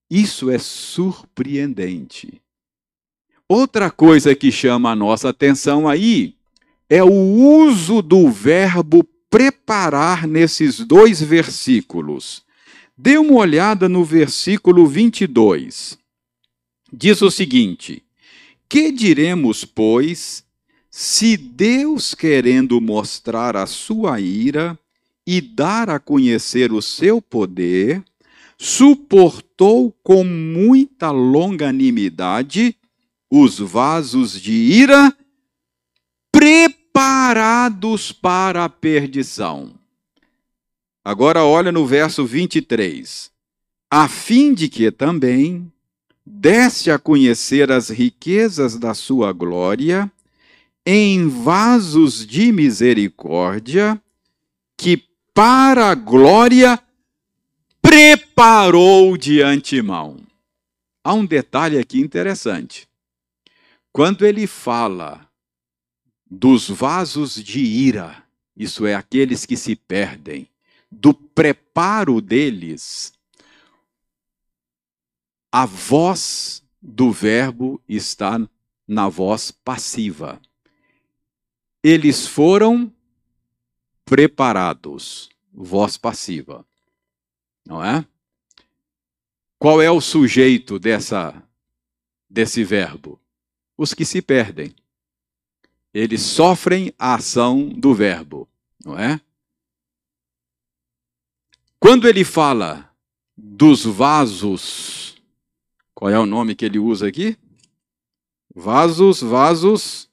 Isso 0.10 0.50
é 0.50 0.58
surpreendente. 0.60 2.42
Outra 3.48 3.90
coisa 3.90 4.36
que 4.36 4.52
chama 4.52 4.92
a 4.92 4.96
nossa 4.96 5.30
atenção 5.30 5.88
aí 5.88 6.36
é 6.90 7.04
o 7.04 7.10
uso 7.10 8.02
do 8.02 8.30
verbo 8.30 9.04
preparar 9.30 10.28
nesses 10.28 10.80
dois 10.80 11.22
versículos. 11.22 12.44
Dê 12.98 13.18
uma 13.18 13.36
olhada 13.36 13.88
no 13.88 14.04
versículo 14.04 14.86
22. 14.86 15.98
Diz 16.92 17.22
o 17.22 17.32
seguinte: 17.32 18.04
Que 18.68 18.92
diremos, 18.92 19.64
pois, 19.64 20.44
se 20.92 21.38
Deus, 21.38 22.14
querendo 22.14 22.82
mostrar 22.82 23.56
a 23.56 23.66
sua 23.66 24.20
ira, 24.20 24.78
e 25.26 25.40
dar 25.40 25.90
a 25.90 26.00
conhecer 26.00 26.74
o 26.74 26.82
seu 26.82 27.22
poder, 27.22 28.04
suportou 28.58 29.96
com 30.04 30.26
muita 30.26 31.10
longanimidade 31.12 32.76
os 33.30 33.58
vasos 33.60 34.40
de 34.40 34.52
ira 34.52 35.16
preparados 36.32 38.12
para 38.12 38.66
a 38.66 38.70
perdição. 38.70 39.74
Agora 41.04 41.46
olha 41.46 41.72
no 41.72 41.86
verso 41.86 42.26
23. 42.26 43.32
A 43.90 44.10
fim 44.10 44.54
de 44.54 44.68
que 44.68 44.92
também 44.92 45.72
desse 46.26 46.92
a 46.92 47.00
conhecer 47.00 47.72
as 47.72 47.90
riquezas 47.90 48.78
da 48.78 48.94
sua 48.94 49.32
glória 49.32 50.12
em 50.86 51.28
vasos 51.28 52.26
de 52.26 52.52
misericórdia, 52.52 54.02
que 54.78 54.98
para 55.34 55.92
a 55.92 55.96
glória 55.96 56.82
preparou 57.82 59.18
de 59.18 59.42
antemão. 59.42 60.18
Há 61.04 61.14
um 61.14 61.26
detalhe 61.26 61.78
aqui 61.78 62.00
interessante. 62.00 62.88
Quando 63.92 64.26
ele 64.26 64.48
fala 64.48 65.28
dos 66.30 66.70
vasos 66.70 67.36
de 67.36 67.60
ira, 67.60 68.24
isso 68.56 68.86
é, 68.86 68.96
aqueles 68.96 69.46
que 69.46 69.58
se 69.58 69.76
perdem, 69.76 70.48
do 70.90 71.14
preparo 71.14 72.22
deles, 72.22 73.14
a 75.52 75.66
voz 75.66 76.64
do 76.82 77.12
verbo 77.12 77.82
está 77.88 78.40
na 78.88 79.10
voz 79.10 79.52
passiva. 79.52 80.42
Eles 81.84 82.28
foram 82.28 82.94
preparados, 84.06 85.30
voz 85.52 85.98
passiva. 85.98 86.66
Não 87.66 87.84
é? 87.84 88.06
Qual 89.58 89.82
é 89.82 89.90
o 89.90 90.02
sujeito 90.02 90.78
dessa 90.78 91.42
desse 92.30 92.64
verbo? 92.64 93.20
Os 93.78 93.94
que 93.94 94.06
se 94.06 94.22
perdem. 94.22 94.76
Eles 95.94 96.22
sofrem 96.22 96.94
a 96.98 97.16
ação 97.16 97.68
do 97.68 97.94
verbo, 97.94 98.48
não 98.84 98.98
é? 98.98 99.20
Quando 101.80 102.08
ele 102.08 102.24
fala 102.24 102.94
dos 103.36 103.84
vasos, 103.84 105.16
qual 105.94 106.12
é 106.12 106.20
o 106.20 106.26
nome 106.26 106.56
que 106.56 106.64
ele 106.64 106.80
usa 106.80 107.08
aqui? 107.08 107.38
Vasos, 108.54 109.22
vasos 109.22 110.11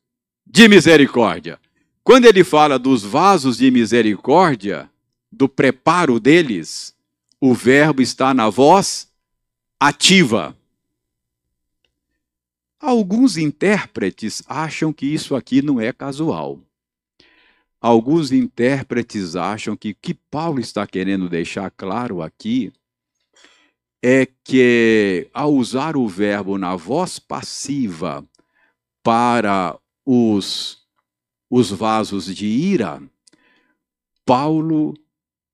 de 0.51 0.67
misericórdia. 0.67 1.61
Quando 2.03 2.25
ele 2.25 2.43
fala 2.43 2.79
dos 2.79 3.03
vasos 3.03 3.59
de 3.59 3.71
misericórdia, 3.71 4.91
do 5.31 5.47
preparo 5.49 6.19
deles, 6.19 6.97
o 7.39 7.53
verbo 7.53 8.01
está 8.01 8.33
na 8.33 8.49
voz 8.49 9.13
ativa. 9.79 10.57
Alguns 12.81 13.37
intérpretes 13.37 14.43
acham 14.49 14.93
que 14.93 15.07
isso 15.07 15.37
aqui 15.37 15.61
não 15.61 15.81
é 15.81 15.93
casual. 15.93 16.59
alguns 17.81 18.33
intérpretes 18.33 19.37
acham 19.37 19.77
que 19.77 19.91
o 19.91 19.97
que 20.01 20.15
Paulo 20.15 20.59
está 20.61 20.87
querendo 20.87 21.29
deixar 21.29 21.71
claro 21.71 22.23
aqui 22.23 22.73
é 24.03 24.27
que, 24.45 25.29
ao 25.33 25.53
usar 25.55 25.97
o 25.97 26.09
verbo 26.09 26.57
na 26.57 26.75
voz 26.75 27.19
passiva 27.19 28.25
para 29.03 29.79
os, 30.11 30.79
os 31.51 31.71
vasos 31.71 32.35
de 32.35 32.47
ira, 32.47 33.03
Paulo 34.25 34.95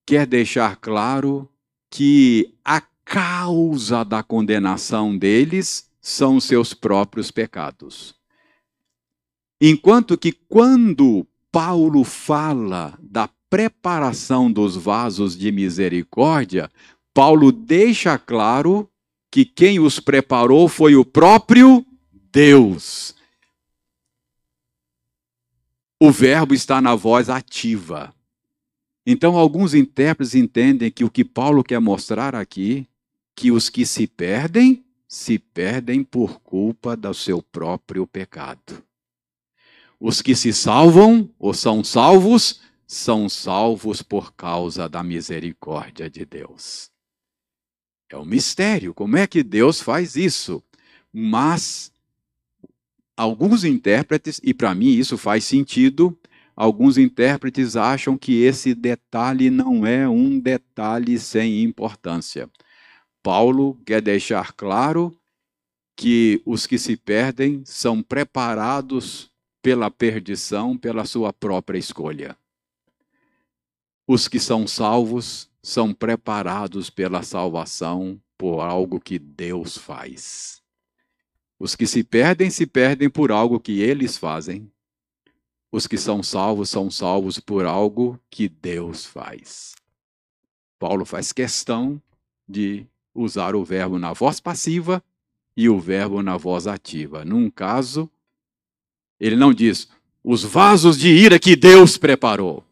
quer 0.07 0.29
deixar 0.29 0.77
claro 0.77 1.51
que 1.91 2.55
a 2.65 2.81
causa 3.05 4.05
da 4.05 4.23
condenação 4.23 5.19
deles 5.19 5.91
são 6.01 6.39
seus 6.39 6.73
próprios 6.73 7.33
pecados. 7.33 8.15
Enquanto 9.61 10.17
que 10.17 10.31
quando 10.31 11.27
Paulo 11.51 12.05
fala 12.05 12.97
da 13.03 13.29
preparação 13.51 14.53
dos 14.53 14.77
vasos 14.77 15.37
de 15.37 15.51
misericórdia, 15.51 16.71
Paulo 17.13 17.51
deixa 17.51 18.17
claro 18.19 18.89
que 19.33 19.45
quem 19.45 19.81
os 19.81 19.99
preparou 19.99 20.69
foi 20.69 20.95
o 20.95 21.05
próprio 21.05 21.85
Deus. 22.31 23.17
O 26.07 26.13
verbo 26.13 26.53
está 26.53 26.83
na 26.83 26.95
voz 26.95 27.31
ativa. 27.31 28.15
Então, 29.07 29.39
alguns 29.39 29.73
intérpretes 29.73 30.35
entendem 30.35 30.91
que 30.91 31.03
o 31.03 31.09
que 31.09 31.25
Paulo 31.25 31.65
quer 31.65 31.81
mostrar 31.81 32.35
aqui, 32.35 32.87
que 33.35 33.51
os 33.51 33.71
que 33.71 33.87
se 33.87 34.07
perdem, 34.07 34.85
se 35.09 35.39
perdem 35.39 36.05
por 36.05 36.41
culpa 36.41 36.95
do 36.95 37.15
seu 37.15 37.41
próprio 37.41 38.07
pecado. 38.07 38.85
Os 39.99 40.21
que 40.21 40.37
se 40.37 40.53
salvam 40.53 41.31
ou 41.39 41.55
são 41.55 41.83
salvos, 41.83 42.61
são 42.87 43.27
salvos 43.27 44.03
por 44.03 44.35
causa 44.35 44.87
da 44.91 45.03
misericórdia 45.03 46.11
de 46.11 46.27
Deus. 46.27 46.91
É 48.11 48.19
um 48.19 48.27
mistério, 48.27 48.93
como 48.93 49.17
é 49.17 49.27
que 49.27 49.43
Deus 49.43 49.81
faz 49.81 50.17
isso? 50.17 50.63
Mas 51.11 51.91
alguns 53.17 53.65
intérpretes, 53.65 54.41
e 54.43 54.53
para 54.53 54.75
mim 54.75 54.89
isso 54.89 55.17
faz 55.17 55.45
sentido, 55.45 56.17
alguns 56.55 56.99
intérpretes 56.99 57.77
acham 57.77 58.17
que 58.17 58.43
esse 58.43 58.75
detalhe 58.75 59.51
não 59.51 59.87
é 59.87 60.09
um 60.09 60.39
detalhe 60.39 61.19
sem 61.19 61.63
importância. 61.63 62.49
Paulo 63.23 63.81
quer 63.87 64.03
deixar 64.03 64.53
claro 64.53 65.17
que 65.97 66.43
os 66.45 66.67
que 66.67 66.79
se 66.79 66.97
perdem 66.97 67.63
são 67.65 68.03
preparados 68.03 69.31
pela 69.63 69.91
perdição 69.91 70.77
pela 70.77 71.07
sua 71.07 71.33
própria 71.33 71.79
escolha. 71.79 72.37
Os 74.07 74.29
que 74.29 74.39
são 74.39 74.67
salvos 74.67 75.49
são 75.63 75.95
preparados 75.95 76.91
pela 76.91 77.23
salvação 77.23 78.21
por 78.37 78.61
algo 78.61 79.01
que 79.01 79.19
Deus 79.19 79.79
faz. 79.79 80.64
Os 81.59 81.75
que 81.75 81.87
se 81.87 82.03
perdem, 82.03 82.51
se 82.51 82.67
perdem 82.67 83.09
por 83.09 83.31
algo 83.31 83.61
que 83.61 83.81
eles 83.81 84.17
fazem. 84.17 84.71
Os 85.71 85.87
que 85.87 85.97
são 85.97 86.23
salvos, 86.23 86.71
são 86.71 86.91
salvos 86.91 87.39
por 87.41 87.65
algo 87.65 88.19
que 88.31 88.49
Deus 88.49 89.05
faz. 89.05 89.75
Paulo 90.79 91.05
faz 91.05 91.33
questão 91.33 92.01
de 92.49 92.87
usar 93.15 93.55
o 93.55 93.65
verbo 93.65 93.99
na 93.99 94.13
voz 94.13 94.41
passiva 94.41 95.03
e 95.57 95.69
o 95.69 95.81
verbo 95.81 96.23
na 96.23 96.37
voz 96.37 96.67
ativa. 96.67 97.25
Num 97.25 97.51
caso, 97.51 98.11
ele 99.19 99.37
não 99.37 99.55
diz 99.55 99.89
os 100.23 100.43
vasos 100.43 100.99
de 100.99 101.09
ira 101.09 101.39
que 101.39 101.57
Deus 101.57 101.97
preparou 101.97 102.65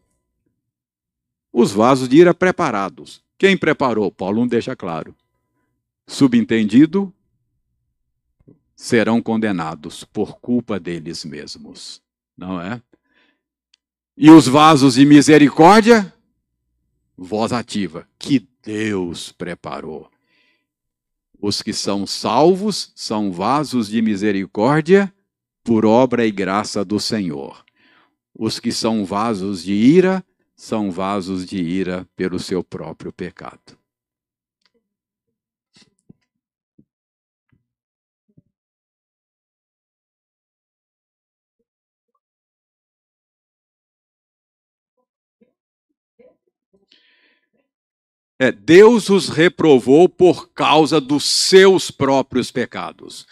os 1.53 1.71
vasos 1.71 2.09
de 2.09 2.17
ira 2.17 2.33
preparados. 2.33 3.21
Quem 3.37 3.55
preparou? 3.55 4.11
Paulo 4.11 4.39
não 4.39 4.47
deixa 4.47 4.75
claro. 4.75 5.15
Subentendido, 6.07 7.13
serão 8.83 9.21
condenados 9.21 10.03
por 10.03 10.41
culpa 10.41 10.77
deles 10.77 11.23
mesmos, 11.23 12.01
não 12.37 12.59
é? 12.59 12.81
E 14.17 14.29
os 14.29 14.45
vasos 14.45 14.95
de 14.95 15.05
misericórdia, 15.05 16.13
voz 17.17 17.53
ativa, 17.53 18.05
que 18.19 18.45
Deus 18.61 19.31
preparou. 19.31 20.11
Os 21.39 21.61
que 21.61 21.71
são 21.71 22.05
salvos 22.05 22.91
são 22.93 23.31
vasos 23.31 23.87
de 23.87 24.01
misericórdia 24.01 25.13
por 25.63 25.85
obra 25.85 26.25
e 26.25 26.31
graça 26.31 26.83
do 26.83 26.99
Senhor. 26.99 27.63
Os 28.37 28.59
que 28.59 28.73
são 28.73 29.05
vasos 29.05 29.63
de 29.63 29.71
ira 29.71 30.21
são 30.57 30.91
vasos 30.91 31.45
de 31.45 31.57
ira 31.57 32.05
pelo 32.17 32.37
seu 32.37 32.61
próprio 32.61 33.13
pecado. 33.13 33.77
É, 48.39 48.51
Deus 48.51 49.09
os 49.09 49.29
reprovou 49.29 50.09
por 50.09 50.49
causa 50.49 50.99
dos 50.99 51.23
seus 51.25 51.91
próprios 51.91 52.51
pecados. 52.51 53.25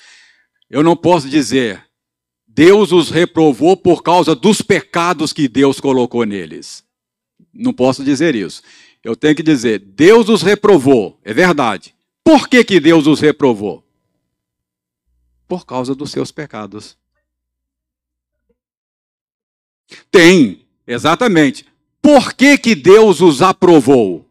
Eu 0.69 0.83
não 0.83 0.95
posso 0.95 1.29
dizer, 1.29 1.83
Deus 2.47 2.91
os 2.91 3.09
reprovou 3.09 3.75
por 3.75 4.03
causa 4.03 4.35
dos 4.35 4.61
pecados 4.61 5.33
que 5.33 5.47
Deus 5.47 5.79
colocou 5.79 6.25
neles. 6.25 6.83
Não 7.53 7.73
posso 7.73 8.03
dizer 8.03 8.35
isso. 8.35 8.61
Eu 9.03 9.15
tenho 9.15 9.35
que 9.35 9.43
dizer, 9.43 9.79
Deus 9.79 10.29
os 10.29 10.41
reprovou. 10.41 11.19
É 11.23 11.33
verdade. 11.33 11.95
Por 12.23 12.47
que, 12.47 12.63
que 12.63 12.79
Deus 12.79 13.07
os 13.07 13.19
reprovou? 13.19 13.83
Por 15.47 15.65
causa 15.65 15.95
dos 15.95 16.11
seus 16.11 16.31
pecados. 16.31 16.95
Tem, 20.09 20.65
exatamente. 20.85 21.65
Por 22.01 22.33
que, 22.33 22.57
que 22.57 22.75
Deus 22.75 23.21
os 23.21 23.41
aprovou? 23.41 24.25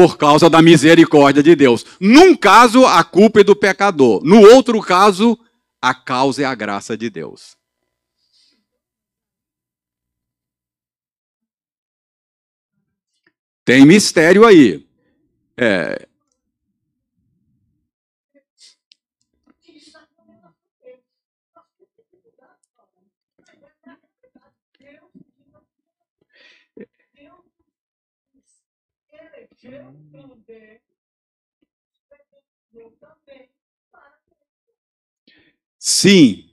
Por 0.00 0.16
causa 0.16 0.48
da 0.48 0.62
misericórdia 0.62 1.42
de 1.42 1.54
Deus. 1.54 1.84
Num 2.00 2.34
caso, 2.34 2.86
a 2.86 3.04
culpa 3.04 3.42
é 3.42 3.44
do 3.44 3.54
pecador. 3.54 4.24
No 4.24 4.40
outro 4.40 4.80
caso, 4.80 5.38
a 5.78 5.92
causa 5.92 6.40
é 6.40 6.46
a 6.46 6.54
graça 6.54 6.96
de 6.96 7.10
Deus. 7.10 7.54
Tem 13.62 13.84
mistério 13.84 14.46
aí. 14.46 14.88
É. 15.54 16.08
Sim. 35.90 36.44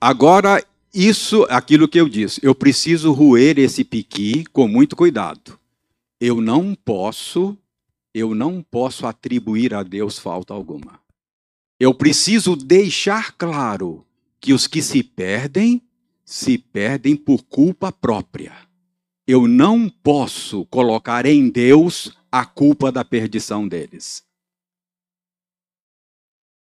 Agora, 0.00 0.64
isso, 0.92 1.46
aquilo 1.48 1.88
que 1.88 2.00
eu 2.00 2.08
disse, 2.08 2.40
eu 2.42 2.54
preciso 2.54 3.12
roer 3.12 3.58
esse 3.58 3.82
piqui 3.84 4.44
com 4.52 4.68
muito 4.68 4.94
cuidado 4.94 5.58
eu 6.20 6.40
não 6.40 6.74
posso, 6.74 7.56
eu 8.14 8.34
não 8.34 8.62
posso 8.62 9.06
atribuir 9.06 9.74
a 9.74 9.82
Deus 9.82 10.18
falta 10.18 10.54
alguma. 10.54 11.00
Eu 11.78 11.92
preciso 11.94 12.56
deixar 12.56 13.32
claro 13.32 14.06
que 14.40 14.52
os 14.52 14.66
que 14.66 14.80
se 14.80 15.02
perdem, 15.02 15.82
se 16.24 16.56
perdem 16.56 17.14
por 17.14 17.42
culpa 17.42 17.92
própria. 17.92 18.56
Eu 19.26 19.46
não 19.46 19.88
posso 19.88 20.64
colocar 20.66 21.26
em 21.26 21.50
Deus 21.50 22.16
a 22.32 22.46
culpa 22.46 22.90
da 22.90 23.04
perdição 23.04 23.68
deles. 23.68 24.24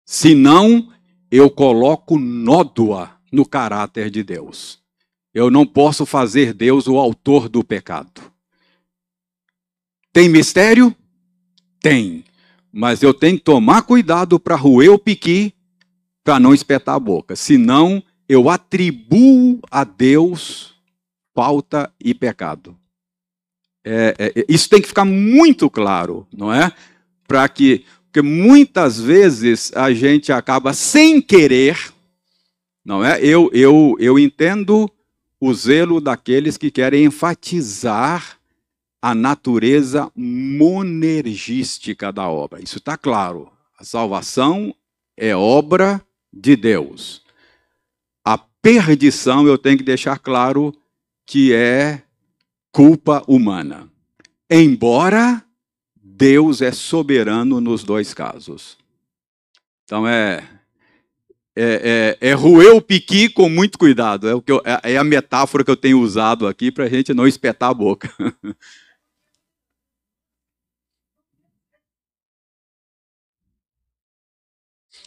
Senão, 0.05 0.93
eu 1.31 1.49
coloco 1.49 2.19
nódoa 2.19 3.11
no 3.31 3.45
caráter 3.45 4.09
de 4.09 4.21
Deus. 4.21 4.79
Eu 5.33 5.49
não 5.49 5.65
posso 5.65 6.05
fazer 6.05 6.53
Deus 6.53 6.87
o 6.87 6.97
autor 6.97 7.47
do 7.47 7.63
pecado. 7.63 8.21
Tem 10.11 10.27
mistério? 10.27 10.93
Tem. 11.79 12.25
Mas 12.71 13.01
eu 13.01 13.13
tenho 13.13 13.37
que 13.37 13.43
tomar 13.43 13.83
cuidado 13.83 14.39
para 14.39 14.55
roer 14.55 14.91
o 14.91 14.99
piqui, 14.99 15.53
para 16.23 16.39
não 16.39 16.53
espetar 16.53 16.95
a 16.95 16.99
boca. 16.99 17.35
Senão, 17.35 18.03
eu 18.27 18.49
atribuo 18.49 19.59
a 19.71 19.83
Deus 19.83 20.75
falta 21.33 21.91
e 21.99 22.13
pecado. 22.13 22.77
É, 23.83 24.15
é, 24.19 24.45
isso 24.47 24.69
tem 24.69 24.81
que 24.81 24.87
ficar 24.87 25.05
muito 25.05 25.69
claro, 25.69 26.27
não 26.31 26.53
é? 26.53 26.71
Para 27.27 27.47
que. 27.49 27.85
Porque 28.11 28.21
muitas 28.21 28.99
vezes 28.99 29.71
a 29.73 29.93
gente 29.93 30.33
acaba 30.33 30.73
sem 30.73 31.21
querer, 31.21 31.93
não 32.83 33.05
é? 33.05 33.23
Eu, 33.23 33.49
eu, 33.53 33.95
eu 33.99 34.19
entendo 34.19 34.91
o 35.39 35.53
zelo 35.53 36.01
daqueles 36.01 36.57
que 36.57 36.69
querem 36.69 37.05
enfatizar 37.05 38.37
a 39.01 39.15
natureza 39.15 40.11
monergística 40.13 42.11
da 42.11 42.27
obra. 42.27 42.61
Isso 42.61 42.79
está 42.79 42.97
claro. 42.97 43.49
A 43.79 43.85
salvação 43.85 44.75
é 45.15 45.33
obra 45.33 46.05
de 46.33 46.57
Deus. 46.57 47.21
A 48.25 48.37
perdição, 48.37 49.47
eu 49.47 49.57
tenho 49.57 49.77
que 49.77 49.85
deixar 49.85 50.19
claro 50.19 50.75
que 51.25 51.53
é 51.53 52.03
culpa 52.73 53.23
humana. 53.25 53.89
Embora 54.49 55.41
Deus 56.21 56.61
é 56.61 56.71
soberano 56.71 57.59
nos 57.59 57.83
dois 57.83 58.13
casos. 58.13 58.77
Então 59.83 60.07
é 60.07 60.47
é, 61.55 62.17
é, 62.21 62.29
é 62.29 62.33
roer 62.33 62.75
o 62.75 62.81
piqui 62.81 63.27
com 63.27 63.49
muito 63.49 63.75
cuidado. 63.79 64.29
É, 64.29 64.35
o 64.35 64.41
que 64.41 64.51
eu, 64.51 64.61
é, 64.63 64.93
é 64.93 64.97
a 64.97 65.03
metáfora 65.03 65.63
que 65.63 65.71
eu 65.71 65.75
tenho 65.75 65.99
usado 65.99 66.47
aqui 66.47 66.71
para 66.71 66.83
a 66.85 66.89
gente 66.89 67.11
não 67.11 67.27
espetar 67.27 67.71
a 67.71 67.73
boca. 67.73 68.13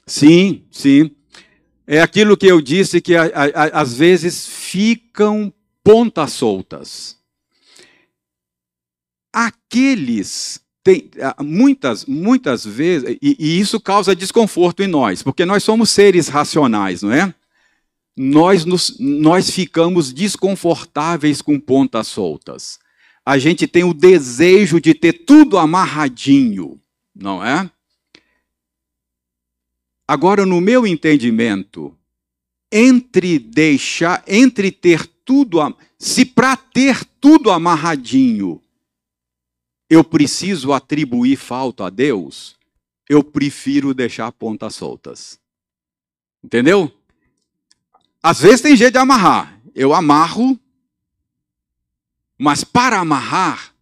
Sim, 0.07 0.67
sim. 0.71 1.17
É 1.87 2.01
aquilo 2.03 2.37
que 2.37 2.47
eu 2.47 2.61
disse 2.61 3.01
que 3.01 3.17
a, 3.17 3.23
a, 3.23 3.81
às 3.81 3.97
vezes 3.97 4.47
ficam 4.47 5.51
pontas 5.83 6.33
soltas. 6.33 7.19
Aqueles 9.33 10.64
tem, 10.85 11.11
muitas, 11.41 12.05
muitas 12.05 12.62
vezes, 12.62 13.16
e, 13.22 13.37
e, 13.41 13.59
isso 13.59 13.80
causa 13.80 14.14
desconforto 14.14 14.82
em 14.82 14.87
nós, 14.87 15.22
porque 15.22 15.47
nós 15.47 15.64
somos 15.64 15.89
seres 15.89 16.28
racionais, 16.28 17.01
não 17.01 17.11
é? 17.11 17.35
Nós, 18.14 18.66
nos, 18.66 18.97
nós 19.01 19.51
ficamos 19.51 20.12
desconfortáveis 20.12 21.41
com 21.41 21.59
pontas 21.59 22.07
soltas. 22.07 22.78
A 23.24 23.39
gente 23.39 23.66
tem 23.66 23.82
o 23.82 23.95
desejo 23.95 24.78
de 24.78 24.93
ter 24.93 25.24
tudo 25.24 25.57
amarradinho, 25.57 26.78
não 27.16 27.43
é? 27.43 27.68
Agora, 30.07 30.45
no 30.45 30.61
meu 30.61 30.87
entendimento, 30.87 31.97
entre 32.70 33.39
deixar, 33.39 34.22
entre 34.28 34.70
ter 34.70 35.07
tudo, 35.24 35.74
se 35.99 36.26
para 36.26 36.59
ter 36.59 37.03
tudo 37.18 37.51
amarradinho, 37.51 38.61
eu 39.89 40.03
preciso 40.03 40.72
atribuir 40.72 41.37
falta 41.37 41.87
a 41.87 41.91
Deus, 41.91 42.57
eu 43.09 43.22
prefiro 43.22 43.93
deixar 43.93 44.32
pontas 44.32 44.74
soltas. 44.74 45.39
Entendeu? 46.43 46.93
Às 48.22 48.41
vezes 48.41 48.61
tem 48.61 48.76
jeito 48.76 48.93
de 48.93 48.99
amarrar. 48.99 49.61
Eu 49.74 49.93
amarro, 49.93 50.59
mas 52.39 52.64
para 52.64 52.99
amarrar, 52.99 53.74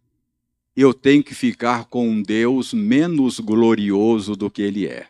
eu 0.75 0.93
tenho 0.93 1.23
que 1.23 1.35
ficar 1.35 1.85
com 1.85 2.09
um 2.09 2.21
Deus 2.21 2.73
menos 2.73 3.39
glorioso 3.39 4.35
do 4.35 4.49
que 4.49 4.61
ele 4.61 4.87
é 4.87 5.07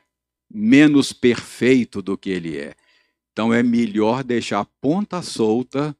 menos 0.54 1.12
perfeito 1.12 2.02
do 2.02 2.16
que 2.16 2.30
ele 2.30 2.58
é. 2.58 2.76
Então 3.32 3.52
é 3.52 3.64
melhor 3.64 4.24
deixar 4.24 4.60
a 4.60 4.66
ponta 4.66 5.24
solta 5.24 5.98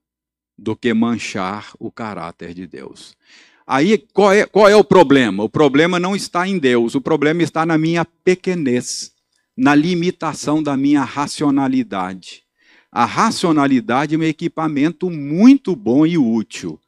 do 0.56 0.76
que 0.76 0.94
manchar 0.94 1.74
o 1.80 1.92
caráter 1.92 2.54
de 2.54 2.68
Deus. 2.68 3.18
Aí 3.66 3.98
qual 4.14 4.34
é, 4.34 4.46
qual 4.46 4.68
é 4.68 4.76
o 4.76 4.84
problema? 4.84 5.44
O 5.44 5.50
problema 5.50 6.00
não 6.00 6.16
está 6.16 6.48
em 6.48 6.58
Deus, 6.58 6.96
o 6.96 7.02
problema 7.02 7.42
está 7.42 7.66
na 7.66 7.78
minha 7.78 8.06
pequenez, 8.06 9.12
na 9.56 9.74
limitação 9.74 10.62
da 10.62 10.76
minha 10.76 11.04
racionalidade. 11.04 12.44
A 12.92 13.06
racionalidade 13.06 14.14
é 14.14 14.18
um 14.18 14.24
equipamento 14.24 15.10
muito 15.10 15.76
bom 15.76 16.06
e 16.06 16.18
útil, 16.18 16.80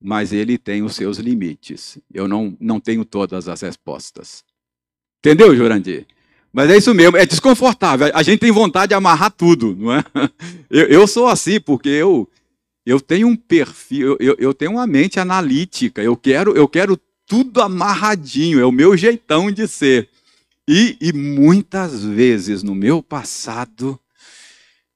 mas 0.00 0.32
ele 0.32 0.56
tem 0.56 0.82
os 0.82 0.94
seus 0.94 1.18
limites. 1.18 1.98
Eu 2.12 2.28
não, 2.28 2.56
não 2.60 2.78
tenho 2.78 3.04
todas 3.04 3.48
as 3.48 3.62
respostas. 3.62 4.44
Entendeu, 5.18 5.56
Jurandir? 5.56 6.06
Mas 6.52 6.70
é 6.70 6.76
isso 6.76 6.94
mesmo, 6.94 7.16
é 7.16 7.26
desconfortável. 7.26 8.10
A 8.14 8.22
gente 8.22 8.40
tem 8.40 8.50
vontade 8.50 8.90
de 8.90 8.94
amarrar 8.94 9.30
tudo, 9.30 9.76
não 9.76 9.92
é? 9.92 10.04
Eu, 10.70 10.86
eu 10.86 11.06
sou 11.06 11.26
assim, 11.26 11.58
porque 11.58 11.88
eu, 11.88 12.28
eu 12.88 12.98
tenho 12.98 13.28
um 13.28 13.36
perfil, 13.36 14.16
eu, 14.18 14.34
eu 14.38 14.54
tenho 14.54 14.70
uma 14.70 14.86
mente 14.86 15.20
analítica, 15.20 16.02
eu 16.02 16.16
quero, 16.16 16.56
eu 16.56 16.66
quero 16.66 16.98
tudo 17.26 17.60
amarradinho, 17.60 18.58
é 18.58 18.64
o 18.64 18.72
meu 18.72 18.96
jeitão 18.96 19.50
de 19.50 19.68
ser. 19.68 20.08
E, 20.66 20.96
e 20.98 21.12
muitas 21.12 22.02
vezes 22.02 22.62
no 22.62 22.74
meu 22.74 23.02
passado, 23.02 24.00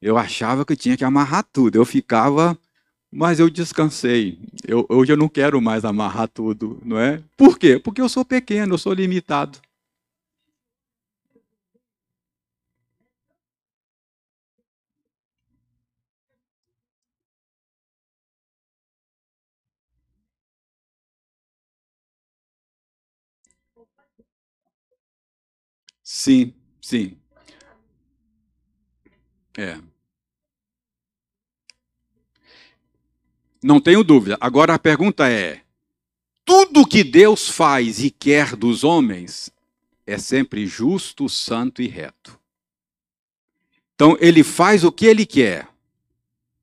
eu 0.00 0.16
achava 0.16 0.64
que 0.64 0.72
eu 0.72 0.76
tinha 0.76 0.96
que 0.96 1.04
amarrar 1.04 1.44
tudo. 1.52 1.76
Eu 1.76 1.84
ficava, 1.84 2.58
mas 3.12 3.38
eu 3.38 3.50
descansei. 3.50 4.38
Eu, 4.66 4.86
hoje 4.88 5.12
eu 5.12 5.16
não 5.18 5.28
quero 5.28 5.60
mais 5.60 5.84
amarrar 5.84 6.28
tudo, 6.28 6.80
não 6.82 6.98
é? 6.98 7.22
Por 7.36 7.58
quê? 7.58 7.78
Porque 7.78 8.00
eu 8.00 8.08
sou 8.08 8.24
pequeno, 8.24 8.72
eu 8.72 8.78
sou 8.78 8.94
limitado. 8.94 9.58
Sim, 26.14 26.52
sim. 26.78 27.16
É. 29.56 29.80
Não 33.62 33.80
tenho 33.80 34.04
dúvida. 34.04 34.36
Agora 34.38 34.74
a 34.74 34.78
pergunta 34.78 35.26
é: 35.26 35.62
tudo 36.44 36.86
que 36.86 37.02
Deus 37.02 37.48
faz 37.48 38.04
e 38.04 38.10
quer 38.10 38.54
dos 38.54 38.84
homens 38.84 39.50
é 40.06 40.18
sempre 40.18 40.66
justo, 40.66 41.30
santo 41.30 41.80
e 41.80 41.88
reto. 41.88 42.38
Então 43.94 44.14
ele 44.20 44.44
faz 44.44 44.84
o 44.84 44.92
que 44.92 45.06
ele 45.06 45.24
quer, 45.24 45.66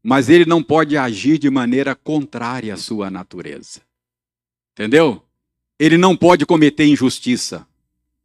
mas 0.04 0.30
ele 0.30 0.46
não 0.46 0.62
pode 0.62 0.96
agir 0.96 1.40
de 1.40 1.50
maneira 1.50 1.96
contrária 1.96 2.76
à 2.76 2.78
sua 2.78 3.10
natureza. 3.10 3.82
Entendeu? 4.74 5.26
Ele 5.80 5.98
não 5.98 6.16
pode 6.16 6.46
cometer 6.46 6.86
injustiça. 6.86 7.68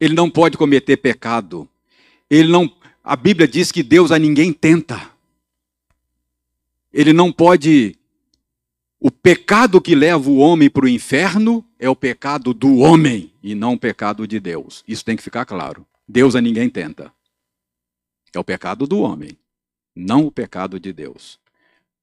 Ele 0.05 0.13
não 0.13 0.29
pode 0.29 0.59
cometer 0.59 0.99
pecado. 0.99 1.67
Ele 2.29 2.53
não, 2.53 2.71
a 3.03 3.17
Bíblia 3.17 3.49
diz 3.49 3.73
que 3.73 3.83
Deus 3.83 4.13
a 4.13 4.19
ninguém 4.19 4.53
tenta. 4.53 5.01
Ele 6.93 7.15
não 7.15 7.33
pode 7.33 7.97
o 9.01 9.11
pecado 9.11 9.81
que 9.81 9.95
leva 9.95 10.29
o 10.29 10.37
homem 10.37 10.69
para 10.69 10.85
o 10.85 10.89
inferno 10.89 11.65
é 11.79 11.89
o 11.89 11.97
pecado 11.97 12.53
do 12.53 12.81
homem 12.81 13.33
e 13.43 13.55
não 13.55 13.73
o 13.73 13.79
pecado 13.79 14.29
de 14.29 14.39
Deus. 14.39 14.85
Isso 14.87 15.03
tem 15.03 15.17
que 15.17 15.23
ficar 15.23 15.47
claro. 15.47 15.87
Deus 16.07 16.37
a 16.37 16.41
ninguém 16.43 16.69
tenta. 16.69 17.11
É 18.35 18.39
o 18.39 18.45
pecado 18.45 18.87
do 18.87 19.01
homem, 19.01 19.39
não 19.97 20.27
o 20.27 20.31
pecado 20.31 20.79
de 20.79 20.93
Deus. 20.93 21.39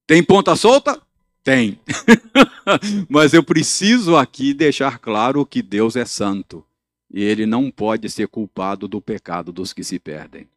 Tem 0.08 0.24
ponta 0.24 0.56
solta? 0.56 1.00
Tem. 1.44 1.80
Mas 3.08 3.32
eu 3.36 3.44
preciso 3.44 4.18
aqui 4.18 4.56
deixar 4.56 4.98
claro 4.98 5.46
que 5.46 5.62
Deus 5.62 5.96
é 5.96 6.04
santo 6.04 6.66
e 7.14 7.24
ele 7.24 7.46
não 7.46 7.70
pode 7.70 8.10
ser 8.10 8.28
culpado 8.28 8.88
do 8.88 9.02
pecado 9.02 9.52
dos 9.52 9.74
que 9.74 9.84
se 9.84 10.00
perdem. 10.00 10.48